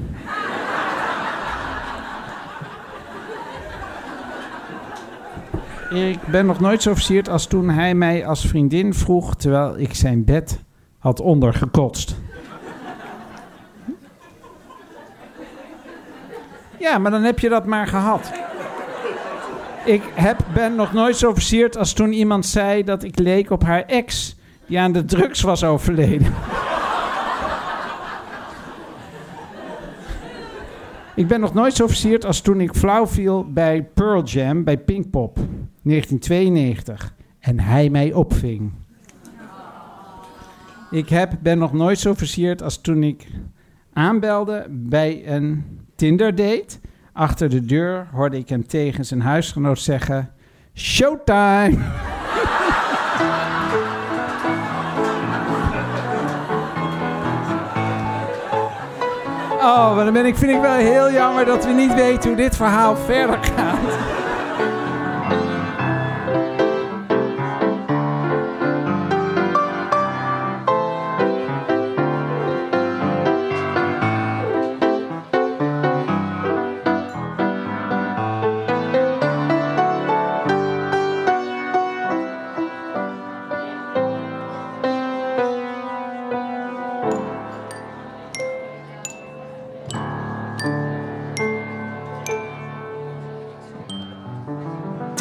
Ik 5.90 6.18
ben 6.30 6.46
nog 6.46 6.60
nooit 6.60 6.82
zo 6.82 6.94
versierd 6.94 7.28
als 7.28 7.46
toen 7.46 7.68
hij 7.68 7.94
mij 7.94 8.26
als 8.26 8.46
vriendin 8.46 8.94
vroeg 8.94 9.36
terwijl 9.36 9.78
ik 9.78 9.94
zijn 9.94 10.24
bed 10.24 10.62
had 10.98 11.20
ondergekotst. 11.20 12.21
Ja, 16.82 16.98
maar 16.98 17.10
dan 17.10 17.22
heb 17.22 17.38
je 17.38 17.48
dat 17.48 17.66
maar 17.66 17.86
gehad. 17.86 18.32
Ik 19.84 20.02
heb, 20.14 20.44
ben 20.54 20.74
nog 20.74 20.92
nooit 20.92 21.16
zo 21.16 21.32
versierd 21.32 21.76
als 21.76 21.92
toen 21.92 22.12
iemand 22.12 22.46
zei 22.46 22.84
dat 22.84 23.02
ik 23.02 23.18
leek 23.18 23.50
op 23.50 23.62
haar 23.62 23.82
ex, 23.82 24.36
die 24.66 24.80
aan 24.80 24.92
de 24.92 25.04
drugs 25.04 25.40
was 25.40 25.64
overleden. 25.64 26.34
ik 31.14 31.26
ben 31.26 31.40
nog 31.40 31.54
nooit 31.54 31.74
zo 31.74 31.86
versierd 31.86 32.24
als 32.24 32.40
toen 32.40 32.60
ik 32.60 32.74
flauw 32.74 33.06
viel 33.06 33.52
bij 33.52 33.82
Pearl 33.94 34.22
Jam 34.22 34.64
bij 34.64 34.78
Pinkpop 34.78 35.34
1992 35.82 37.14
en 37.40 37.60
hij 37.60 37.90
mij 37.90 38.12
opving. 38.12 38.72
Ik 40.90 41.08
heb, 41.08 41.32
ben 41.42 41.58
nog 41.58 41.72
nooit 41.72 41.98
zo 41.98 42.14
versierd 42.14 42.62
als 42.62 42.80
toen 42.80 43.02
ik 43.02 43.26
aanbelde 43.92 44.66
bij 44.70 45.22
een 45.26 45.80
Tinder 46.02 46.34
date. 46.34 46.78
Achter 47.12 47.48
de 47.48 47.64
deur 47.64 48.06
hoorde 48.12 48.36
ik 48.36 48.48
hem 48.48 48.66
tegen 48.66 49.04
zijn 49.04 49.20
huisgenoot 49.20 49.78
zeggen: 49.78 50.30
Showtime! 50.74 51.78
Oh, 59.64 59.94
maar 59.94 60.04
dan 60.04 60.12
ben 60.12 60.26
ik, 60.26 60.36
vind 60.36 60.50
ik 60.50 60.60
wel 60.60 60.76
heel 60.76 61.12
jammer 61.12 61.44
dat 61.44 61.64
we 61.64 61.72
niet 61.72 61.94
weten 61.94 62.28
hoe 62.28 62.38
dit 62.38 62.56
verhaal 62.56 62.96
verder 62.96 63.38
gaat. 63.44 64.21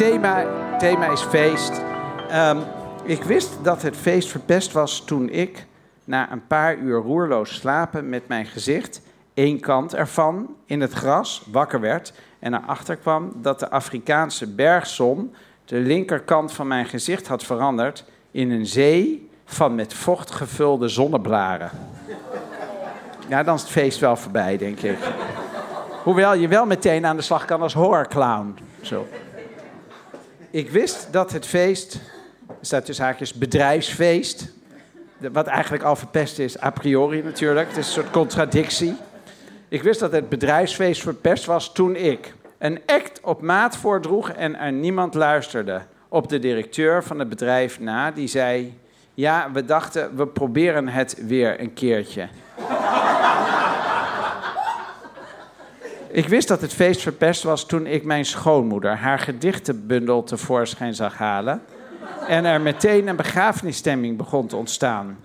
Thema, 0.02 0.46
thema 0.78 1.06
is 1.06 1.20
feest. 1.20 1.82
Ehm, 2.28 2.58
ik 3.04 3.22
wist 3.22 3.58
dat 3.62 3.82
het 3.82 3.96
feest 3.96 4.28
verpest 4.28 4.72
was 4.72 5.04
toen 5.04 5.28
ik, 5.28 5.66
na 6.04 6.32
een 6.32 6.46
paar 6.46 6.76
uur 6.76 6.98
roerloos 6.98 7.54
slapen 7.54 8.08
met 8.08 8.28
mijn 8.28 8.46
gezicht, 8.46 9.00
één 9.34 9.60
kant 9.60 9.94
ervan 9.94 10.54
in 10.66 10.80
het 10.80 10.92
gras, 10.92 11.46
wakker 11.50 11.80
werd 11.80 12.12
en 12.38 12.54
erachter 12.54 12.96
kwam 12.96 13.32
dat 13.34 13.58
de 13.58 13.70
Afrikaanse 13.70 14.46
bergzon 14.46 15.34
de 15.64 15.76
linkerkant 15.76 16.52
van 16.52 16.66
mijn 16.66 16.86
gezicht 16.86 17.26
had 17.26 17.44
veranderd 17.44 18.04
in 18.30 18.50
een 18.50 18.66
zee 18.66 19.30
van 19.44 19.74
met 19.74 19.94
vocht 19.94 20.30
gevulde 20.30 20.88
zonneblaren. 20.88 21.70
Ja, 23.28 23.42
dan 23.42 23.54
is 23.54 23.60
het 23.60 23.70
feest 23.70 23.98
wel 23.98 24.16
voorbij, 24.16 24.56
denk 24.56 24.80
ik. 24.80 24.98
Hoewel 26.02 26.34
je 26.34 26.48
wel 26.48 26.66
meteen 26.66 27.06
aan 27.06 27.16
de 27.16 27.22
slag 27.22 27.44
kan 27.44 27.62
als 27.62 27.74
horrorclown. 27.74 28.58
Zo. 28.80 29.06
Ik 30.52 30.70
wist 30.70 31.08
dat 31.10 31.32
het 31.32 31.46
feest, 31.46 32.00
staat 32.60 32.84
tussen 32.84 33.04
haakjes 33.04 33.32
bedrijfsfeest, 33.32 34.52
wat 35.32 35.46
eigenlijk 35.46 35.82
al 35.82 35.96
verpest 35.96 36.38
is, 36.38 36.62
a 36.62 36.70
priori 36.70 37.22
natuurlijk, 37.22 37.68
het 37.68 37.76
is 37.76 37.86
een 37.86 37.92
soort 37.92 38.10
contradictie. 38.10 38.96
Ik 39.68 39.82
wist 39.82 40.00
dat 40.00 40.12
het 40.12 40.28
bedrijfsfeest 40.28 41.02
verpest 41.02 41.44
was 41.44 41.72
toen 41.72 41.96
ik 41.96 42.34
een 42.58 42.80
act 42.86 43.20
op 43.20 43.42
maat 43.42 43.76
voordroeg 43.76 44.30
en 44.30 44.58
er 44.58 44.72
niemand 44.72 45.14
luisterde. 45.14 45.80
Op 46.08 46.28
de 46.28 46.38
directeur 46.38 47.02
van 47.02 47.18
het 47.18 47.28
bedrijf 47.28 47.80
na, 47.80 48.10
die 48.10 48.28
zei, 48.28 48.78
ja, 49.14 49.50
we 49.52 49.64
dachten, 49.64 50.16
we 50.16 50.26
proberen 50.26 50.88
het 50.88 51.16
weer 51.26 51.60
een 51.60 51.72
keertje. 51.72 52.28
Ik 56.12 56.28
wist 56.28 56.48
dat 56.48 56.60
het 56.60 56.72
feest 56.72 57.02
verpest 57.02 57.42
was 57.42 57.66
toen 57.66 57.86
ik 57.86 58.04
mijn 58.04 58.24
schoonmoeder 58.24 58.96
haar 58.96 59.18
gedichtenbundel 59.18 60.22
tevoorschijn 60.22 60.94
zag 60.94 61.18
halen. 61.18 61.62
En 62.28 62.44
er 62.44 62.60
meteen 62.60 63.08
een 63.08 63.16
begrafenisstemming 63.16 64.16
begon 64.16 64.46
te 64.46 64.56
ontstaan. 64.56 65.18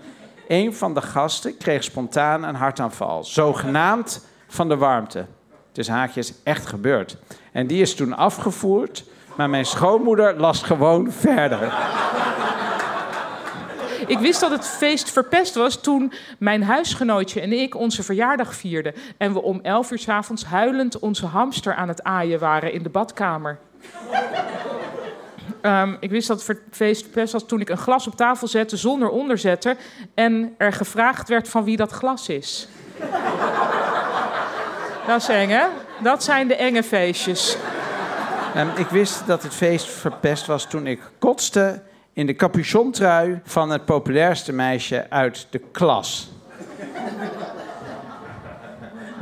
Een 0.47 0.75
van 0.75 0.93
de 0.93 1.01
gasten 1.01 1.57
kreeg 1.57 1.83
spontaan 1.83 2.43
een 2.43 2.55
hartaanval, 2.55 3.23
zogenaamd 3.23 4.27
van 4.47 4.67
de 4.67 4.77
warmte. 4.77 5.25
tussen 5.71 5.95
haakjes, 5.95 6.33
echt 6.43 6.65
gebeurd. 6.65 7.17
En 7.51 7.67
die 7.67 7.81
is 7.81 7.95
toen 7.95 8.13
afgevoerd, 8.13 9.03
maar 9.35 9.49
mijn 9.49 9.65
schoonmoeder 9.65 10.39
las 10.39 10.63
gewoon 10.63 11.11
verder. 11.11 11.73
Ik 14.07 14.19
wist 14.19 14.39
dat 14.39 14.51
het 14.51 14.67
feest 14.67 15.11
verpest 15.11 15.55
was 15.55 15.81
toen 15.81 16.13
mijn 16.39 16.63
huisgenootje 16.63 17.41
en 17.41 17.53
ik 17.53 17.75
onze 17.75 18.03
verjaardag 18.03 18.55
vierden. 18.55 18.93
En 19.17 19.33
we 19.33 19.41
om 19.41 19.59
11 19.61 19.91
uur 19.91 19.99
's 19.99 20.07
avonds 20.07 20.45
huilend 20.45 20.99
onze 20.99 21.25
hamster 21.25 21.73
aan 21.73 21.87
het 21.87 22.03
aaien 22.03 22.39
waren 22.39 22.73
in 22.73 22.83
de 22.83 22.89
badkamer. 22.89 23.57
Ehm, 25.61 25.95
ik 25.99 26.09
wist 26.09 26.27
dat 26.27 26.47
het 26.47 26.59
feest 26.71 27.01
verpest 27.01 27.33
was 27.33 27.45
toen 27.47 27.61
ik 27.61 27.69
een 27.69 27.77
glas 27.77 28.07
op 28.07 28.15
tafel 28.15 28.47
zette 28.47 28.77
zonder 28.77 29.09
onderzetter. 29.09 29.75
En 30.13 30.55
er 30.57 30.73
gevraagd 30.73 31.29
werd 31.29 31.49
van 31.49 31.63
wie 31.63 31.77
dat 31.77 31.91
glas 31.91 32.29
is. 32.29 32.67
dat 35.07 35.21
is 35.21 35.27
hè? 35.27 35.65
Dat 36.01 36.23
zijn 36.23 36.47
de 36.47 36.55
enge 36.55 36.83
feestjes. 36.83 37.57
Ehm, 38.55 38.67
ik 38.75 38.87
wist 38.87 39.27
dat 39.27 39.43
het 39.43 39.53
feest 39.53 39.89
verpest 39.89 40.45
was 40.45 40.65
toen 40.65 40.87
ik 40.87 41.01
kotste 41.19 41.81
in 42.17 42.25
de 42.25 42.35
capuchontrui 42.35 43.39
van 43.43 43.69
het 43.69 43.85
populairste 43.85 44.53
meisje 44.53 45.09
uit 45.09 45.47
de 45.49 45.61
klas. 45.71 46.29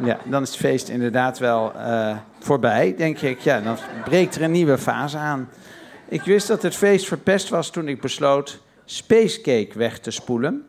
Ja, 0.04 0.20
dan 0.26 0.42
is 0.42 0.50
het 0.50 0.58
feest 0.58 0.90
inderdaad 0.90 1.40
wel 1.40 1.74
eh, 1.74 2.18
voorbij, 2.40 2.96
denk 2.98 3.22
ik. 3.22 3.40
Ja, 3.40 3.62
dan 3.62 3.78
breekt 4.04 4.36
er 4.36 4.42
een 4.42 4.52
nieuwe 4.52 4.78
fase 4.78 5.18
aan. 5.18 5.50
Ik 6.08 6.22
wist 6.22 6.48
dat 6.48 6.62
het 6.62 6.76
feest 6.76 7.08
verpest 7.08 7.50
was 7.50 7.70
toen 7.70 7.88
ik 7.88 8.02
besloot 8.02 8.62
spacecake 8.86 9.72
weg 9.74 10.00
te 10.00 10.12
spoelen 10.12 10.66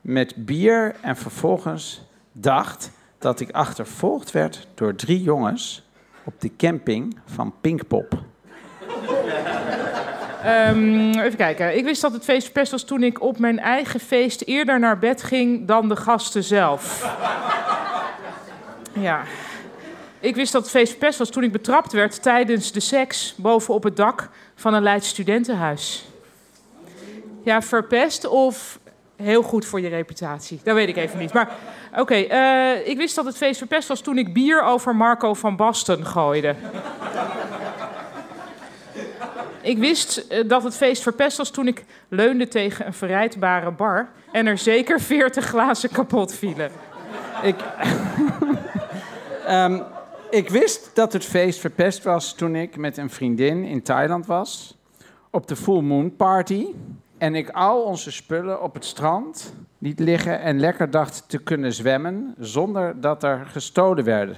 met 0.00 0.44
bier 0.46 0.94
en 1.00 1.16
vervolgens 1.16 2.02
dacht 2.32 2.90
dat 3.18 3.40
ik 3.40 3.50
achtervolgd 3.50 4.30
werd 4.30 4.66
door 4.74 4.94
drie 4.94 5.22
jongens 5.22 5.88
op 6.24 6.40
de 6.40 6.50
camping 6.56 7.18
van 7.26 7.54
Pinkpop. 7.60 8.22
Ehm, 10.42 11.18
even 11.18 11.36
kijken. 11.36 11.76
Ik 11.76 11.84
wist 11.84 12.00
dat 12.00 12.12
het 12.12 12.24
feest 12.24 12.44
verpest 12.44 12.70
was 12.70 12.82
toen 12.82 13.02
ik 13.02 13.22
op 13.22 13.38
mijn 13.38 13.58
eigen 13.58 14.00
feest 14.00 14.42
eerder 14.42 14.78
naar 14.78 14.98
bed 14.98 15.22
ging 15.22 15.66
dan 15.66 15.88
de 15.88 15.96
gasten 15.96 16.42
zelf. 16.42 17.14
Ja. 18.92 19.22
Ik 20.20 20.34
wist 20.34 20.52
dat 20.52 20.62
het 20.62 20.70
feest 20.70 20.90
verpest 20.90 21.18
was 21.18 21.30
toen 21.30 21.42
ik 21.42 21.52
betrapt 21.52 21.92
werd 21.92 22.22
tijdens 22.22 22.72
de 22.72 22.80
seks 22.80 23.34
bovenop 23.36 23.82
het 23.82 23.96
dak 23.96 24.28
van 24.54 24.74
een 24.74 24.82
Leids 24.82 25.08
studentenhuis. 25.08 26.04
Ja, 27.44 27.62
verpest 27.62 28.26
of 28.26 28.78
heel 29.16 29.42
goed 29.42 29.64
voor 29.64 29.80
je 29.80 29.88
reputatie? 29.88 30.60
Dat 30.64 30.74
weet 30.74 30.88
ik 30.88 30.96
even 30.96 31.18
niet. 31.18 31.32
Maar 31.32 31.48
oké, 31.96 32.14
eh, 32.14 32.88
ik 32.88 32.96
wist 32.96 33.14
dat 33.14 33.24
het 33.24 33.36
feest 33.36 33.58
verpest 33.58 33.88
was 33.88 34.00
toen 34.00 34.18
ik 34.18 34.32
bier 34.32 34.62
over 34.62 34.96
Marco 34.96 35.34
van 35.34 35.56
Basten 35.56 36.06
gooide. 36.06 36.54
Ik 39.68 39.78
wist 39.78 40.16
eh, 40.16 40.48
dat 40.48 40.62
het 40.62 40.76
feest 40.76 41.02
verpest 41.02 41.36
was 41.36 41.50
toen 41.50 41.66
ik 41.66 41.84
leunde 42.08 42.48
tegen 42.48 42.86
een 42.86 42.92
verrijdbare 42.92 43.70
bar 43.70 44.08
en 44.32 44.46
er 44.46 44.58
zeker 44.58 45.00
40 45.00 45.44
glazen 45.44 45.90
kapot 45.90 46.34
vielen. 46.34 46.70
Ik, 47.42 47.56
Ehm, 49.46 49.80
ik 50.30 50.48
wist 50.48 50.90
dat 50.94 51.12
het 51.12 51.24
feest 51.24 51.60
verpest 51.60 52.02
was 52.02 52.34
toen 52.34 52.54
ik 52.54 52.76
met 52.76 52.96
een 52.96 53.10
vriendin 53.10 53.64
in 53.64 53.82
Thailand 53.82 54.26
was. 54.26 54.76
Op 55.30 55.48
de 55.48 55.56
Full 55.56 55.80
Moon 55.80 56.16
Party. 56.16 56.66
En 57.18 57.34
ik 57.34 57.50
al 57.50 57.82
onze 57.82 58.10
spullen 58.10 58.62
op 58.62 58.74
het 58.74 58.84
strand 58.84 59.52
liet 59.78 60.00
liggen 60.00 60.40
en 60.40 60.60
lekker 60.60 60.90
dacht 60.90 61.24
te 61.26 61.38
kunnen 61.38 61.72
zwemmen 61.72 62.34
zonder 62.38 63.00
dat 63.00 63.22
er 63.22 63.46
gestolen 63.46 64.04
werden. 64.04 64.36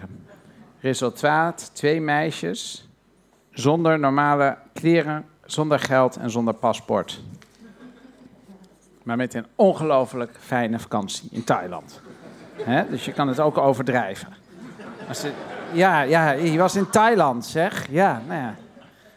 Resultaat: 0.80 1.70
twee 1.74 2.00
meisjes 2.00 2.89
zonder 3.52 3.98
normale 3.98 4.56
kleren, 4.72 5.24
zonder 5.44 5.78
geld 5.78 6.16
en 6.16 6.30
zonder 6.30 6.54
paspoort. 6.54 7.20
Maar 9.02 9.16
met 9.16 9.34
een 9.34 9.46
ongelooflijk 9.54 10.36
fijne 10.40 10.78
vakantie 10.78 11.28
in 11.32 11.44
Thailand. 11.44 12.00
Dus 12.90 13.04
je 13.04 13.12
kan 13.12 13.28
het 13.28 13.40
ook 13.40 13.58
overdrijven. 13.58 14.28
Als 15.08 15.24
ja, 15.72 16.00
ja, 16.00 16.30
je 16.30 16.58
was 16.58 16.76
in 16.76 16.90
Thailand, 16.90 17.46
zeg. 17.46 17.86
Ja, 17.90 18.22
nou 18.26 18.40
ja. 18.40 18.54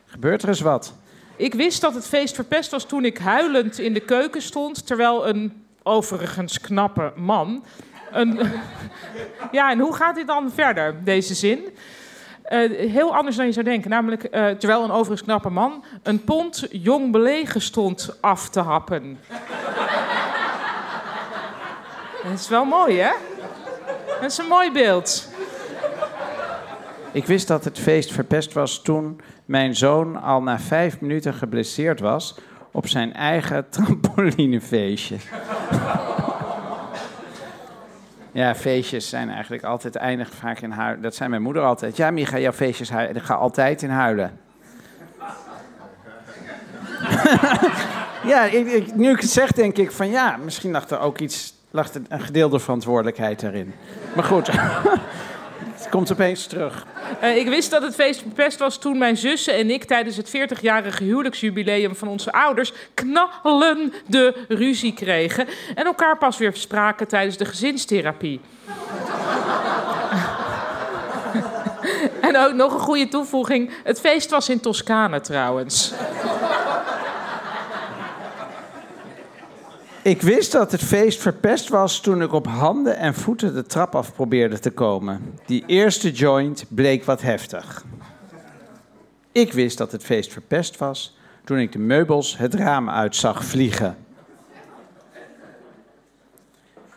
Gebeurt 0.06 0.42
er 0.42 0.48
eens 0.48 0.62
wat. 0.62 0.94
Ik 1.36 1.54
wist 1.54 1.82
dat 1.82 1.94
het 1.94 2.08
feest 2.08 2.36
verpest 2.36 2.72
was 2.72 2.86
toen 2.86 3.06
ik 3.06 3.18
huilend 3.18 3.80
in 3.80 3.94
de 3.94 4.00
keuken 4.00 4.42
stond, 4.42 4.88
terwijl 4.88 5.28
een 5.28 5.66
overigens 5.84 6.60
knappe 6.60 7.14
man. 7.16 7.64
Een, 8.12 8.40
ja, 9.52 9.72
en 9.72 9.80
hoe 9.80 9.96
gaat 9.96 10.16
dit 10.16 10.28
dan 10.28 10.52
verder, 10.52 11.04
deze 11.04 11.34
zin? 11.34 11.60
Eh, 12.44 12.92
heel 12.92 13.16
anders 13.16 13.36
dan 13.36 13.46
je 13.46 13.52
zou 13.52 13.66
denken. 13.66 13.90
Namelijk, 13.90 14.24
eh, 14.24 14.50
terwijl 14.50 14.84
een 14.84 14.92
overigens 14.92 15.24
knappe 15.24 15.50
man 15.50 15.84
een 16.04 16.24
pond 16.24 16.68
jong 16.72 17.12
belegen 17.12 17.62
stond 17.62 18.18
af 18.22 18.50
te 18.50 18.60
happen. 18.60 19.20
Dat 22.24 22.40
is 22.40 22.50
wel 22.50 22.66
mooi, 22.66 23.00
hè? 23.00 23.12
Dat 24.22 24.32
is 24.32 24.38
een 24.38 24.48
mooi 24.48 24.72
beeld. 24.72 25.30
Ik 27.12 27.26
wist 27.26 27.48
dat 27.48 27.64
het 27.64 27.80
feest 27.80 28.12
verpest 28.12 28.54
was 28.54 28.82
toen 28.82 29.22
mijn 29.46 29.76
zoon 29.76 30.22
al 30.22 30.42
na 30.42 30.60
vijf 30.60 31.02
minuten 31.02 31.34
geblesseerd 31.34 32.00
was 32.00 32.36
op 32.72 32.88
zijn 32.88 33.14
eigen 33.14 33.70
trampolinefeestje. 33.70 35.16
Ja, 38.34 38.56
feestjes 38.56 39.10
zijn 39.10 39.30
eigenlijk 39.30 39.64
altijd 39.64 39.96
eindig 39.96 40.30
vaak 40.34 40.60
in 40.60 40.72
huilen. 40.72 41.02
Dat 41.02 41.16
zei 41.16 41.30
mijn 41.30 41.42
moeder 41.42 41.64
altijd. 41.64 41.98
Ja, 41.98 42.12
Micha, 42.12 42.40
jouw 42.40 42.52
feestjes 42.52 42.90
huilen. 42.90 43.16
Ik 43.16 43.22
ga 43.22 43.34
altijd 43.34 43.82
in 43.82 43.90
huilen. 43.90 44.40
ja, 48.32 48.50
nu 48.94 49.12
ik 49.12 49.20
het 49.20 49.30
zeg, 49.30 49.52
denk 49.52 49.78
ik 49.78 49.92
van 49.92 50.10
ja, 50.10 50.38
misschien 50.44 50.72
lag 50.72 50.90
er 50.90 51.00
ook 51.00 51.20
iets, 51.20 51.54
lag 51.72 51.94
er 51.94 52.02
een 52.08 52.22
gedeelde 52.22 52.60
verantwoordelijkheid 52.60 53.44
erin. 53.44 53.74
Maar 54.16 54.24
goed, 54.24 54.50
komt 55.94 56.12
opeens 56.12 56.46
terug. 56.46 56.86
Eh, 57.20 57.38
ik 57.38 57.48
wist 57.48 57.72
dat 57.72 57.82
het 57.82 57.96
feest 57.96 58.22
verpest 58.22 58.60
was 58.60 58.78
toen 58.78 58.98
mijn 58.98 59.18
zussen 59.18 59.54
en 59.54 59.70
ik 59.70 59.84
tijdens 59.84 60.18
het 60.18 60.30
40-jarige 60.30 61.04
huwelijksjubileum 61.04 61.96
van 61.96 62.08
onze 62.08 62.32
ouders 62.32 62.74
knallende 62.94 64.36
ruzie 64.48 64.94
kregen 64.94 65.48
en 65.76 65.86
elkaar 65.86 66.18
pas 66.18 66.38
weer 66.38 66.56
spraken 66.56 67.08
tijdens 67.08 67.38
de 67.38 67.46
gezinstherapie. 67.46 68.40
en 72.28 72.38
ook 72.38 72.54
nog 72.54 72.74
een 72.74 72.80
goede 72.80 73.08
toevoeging: 73.08 73.72
het 73.84 74.00
feest 74.00 74.30
was 74.30 74.50
in 74.50 74.60
Toscane 74.60 75.22
trouwens. 75.22 75.94
Ik 80.04 80.22
wist 80.22 80.52
dat 80.52 80.72
het 80.72 80.84
feest 80.84 81.22
verpest 81.22 81.70
was 81.70 82.00
toen 82.00 82.22
ik 82.22 82.34
op 82.34 82.48
handen 82.48 82.98
en 82.98 83.14
voeten 83.14 83.54
de 83.54 83.66
trap 83.66 83.96
af 83.96 84.14
probeerde 84.14 84.60
te 84.60 84.72
komen. 84.72 85.40
Die 85.46 85.64
eerste 85.66 86.12
joint 86.12 86.66
bleek 86.70 87.04
wat 87.04 87.22
heftig. 87.22 87.84
Ik 89.32 89.54
wist 89.54 89.78
dat 89.78 89.92
het 89.92 90.04
feest 90.04 90.32
verpest 90.32 90.78
was 90.78 91.18
toen 91.44 91.58
ik 91.58 91.72
de 91.72 91.80
meubels 91.80 92.38
het 92.38 92.54
raam 92.54 92.90
uit 92.90 93.16
zag 93.16 93.46
vliegen. 93.46 93.98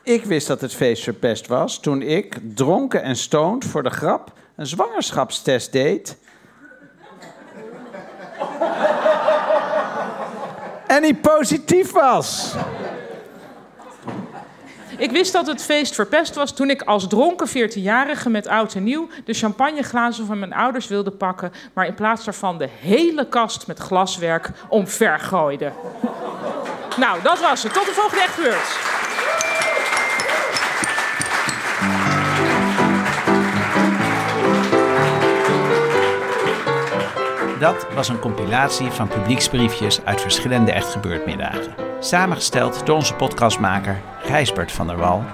Ik 0.02 0.24
wist 0.24 0.46
dat 0.46 0.60
het 0.60 0.74
feest 0.74 1.02
verpest 1.02 1.46
was 1.46 1.80
toen 1.80 2.02
ik, 2.02 2.38
dronken 2.54 3.02
en 3.02 3.16
stoned 3.16 3.64
voor 3.64 3.82
de 3.82 3.90
grap, 3.90 4.32
een 4.56 4.66
zwangerschapstest 4.66 5.72
deed. 5.72 6.16
En 10.86 11.02
die 11.02 11.14
positief 11.14 11.92
was. 11.92 12.54
Ik 14.98 15.10
wist 15.10 15.32
dat 15.32 15.46
het 15.46 15.62
feest 15.64 15.94
verpest 15.94 16.34
was 16.34 16.52
toen 16.52 16.70
ik 16.70 16.82
als 16.82 17.08
dronken 17.08 17.48
14-jarige 17.48 18.30
met 18.30 18.46
oud 18.46 18.74
en 18.74 18.82
nieuw 18.82 19.08
de 19.24 19.32
champagneglazen 19.32 20.26
van 20.26 20.38
mijn 20.38 20.52
ouders 20.52 20.86
wilde 20.86 21.10
pakken, 21.10 21.52
maar 21.72 21.86
in 21.86 21.94
plaats 21.94 22.24
daarvan 22.24 22.58
de 22.58 22.68
hele 22.80 23.28
kast 23.28 23.66
met 23.66 23.78
glaswerk 23.78 24.50
omvergooide. 24.68 25.72
nou, 26.96 27.22
dat 27.22 27.40
was 27.40 27.62
het. 27.62 27.72
Tot 27.72 27.86
de 27.86 27.92
volgende 27.92 28.22
echt 28.22 28.95
Dat 37.58 37.86
was 37.94 38.08
een 38.08 38.18
compilatie 38.18 38.90
van 38.90 39.08
publieksbriefjes 39.08 40.04
uit 40.04 40.20
verschillende 40.20 40.72
echt 40.72 40.92
gebeurd 40.92 41.26
middagen. 41.26 41.74
Samengesteld 42.00 42.86
door 42.86 42.96
onze 42.96 43.14
podcastmaker 43.14 44.00
Gijsbert 44.22 44.72
van 44.72 44.86
der 44.86 44.96
Wal. 44.96 45.24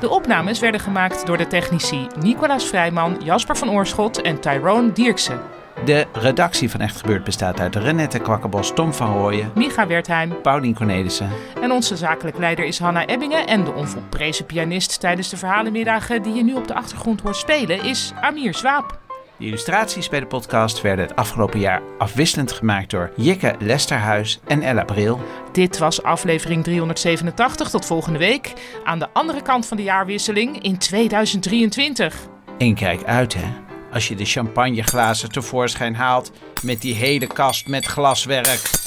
De 0.00 0.08
opnames 0.08 0.58
werden 0.58 0.80
gemaakt 0.80 1.26
door 1.26 1.36
de 1.36 1.46
technici 1.46 2.06
Nicolaas 2.20 2.64
Vrijman, 2.64 3.16
Jasper 3.24 3.56
van 3.56 3.70
Oorschot 3.70 4.22
en 4.22 4.40
Tyrone 4.40 4.92
Dierksen. 4.92 5.40
De 5.84 6.06
redactie 6.12 6.70
van 6.70 6.80
Echt 6.80 7.00
Gebeurd 7.00 7.24
bestaat 7.24 7.60
uit 7.60 7.76
Renette 7.76 8.18
Kwakkerbos, 8.18 8.74
Tom 8.74 8.94
van 8.94 9.12
Rooyen, 9.12 9.50
Micha 9.54 9.86
Wertheim. 9.86 10.40
Paulien 10.40 10.74
Cornelissen. 10.74 11.30
En 11.60 11.70
onze 11.70 11.96
zakelijk 11.96 12.38
leider 12.38 12.64
is 12.64 12.78
Hanna 12.78 13.06
Ebbingen. 13.06 13.46
En 13.46 13.64
de 13.64 13.72
onvolprezen 13.72 14.46
pianist 14.46 15.00
tijdens 15.00 15.28
de 15.28 15.36
verhalenmiddagen 15.36 16.22
die 16.22 16.34
je 16.34 16.42
nu 16.42 16.54
op 16.54 16.66
de 16.66 16.74
achtergrond 16.74 17.20
hoort 17.20 17.36
spelen 17.36 17.84
is 17.84 18.12
Amir 18.20 18.54
Zwaap. 18.54 18.99
De 19.40 19.46
illustraties 19.46 20.08
bij 20.08 20.20
de 20.20 20.26
podcast 20.26 20.80
werden 20.80 21.06
het 21.06 21.16
afgelopen 21.16 21.60
jaar 21.60 21.82
afwisselend 21.98 22.52
gemaakt 22.52 22.90
door 22.90 23.12
Jikke 23.16 23.54
Lesterhuis 23.58 24.40
en 24.46 24.62
Ella 24.62 24.84
Bril. 24.84 25.20
Dit 25.52 25.78
was 25.78 26.02
aflevering 26.02 26.64
387. 26.64 27.70
Tot 27.70 27.86
volgende 27.86 28.18
week. 28.18 28.52
Aan 28.84 28.98
de 28.98 29.08
andere 29.12 29.42
kant 29.42 29.66
van 29.66 29.76
de 29.76 29.82
jaarwisseling 29.82 30.62
in 30.62 30.78
2023. 30.78 32.16
En 32.58 32.74
kijk 32.74 33.04
uit 33.04 33.34
hè, 33.34 33.48
als 33.92 34.08
je 34.08 34.14
de 34.14 34.24
champagneglazen 34.24 35.32
tevoorschijn 35.32 35.94
haalt 35.94 36.32
met 36.62 36.80
die 36.80 36.94
hele 36.94 37.26
kast 37.26 37.68
met 37.68 37.84
glaswerk. 37.84 38.79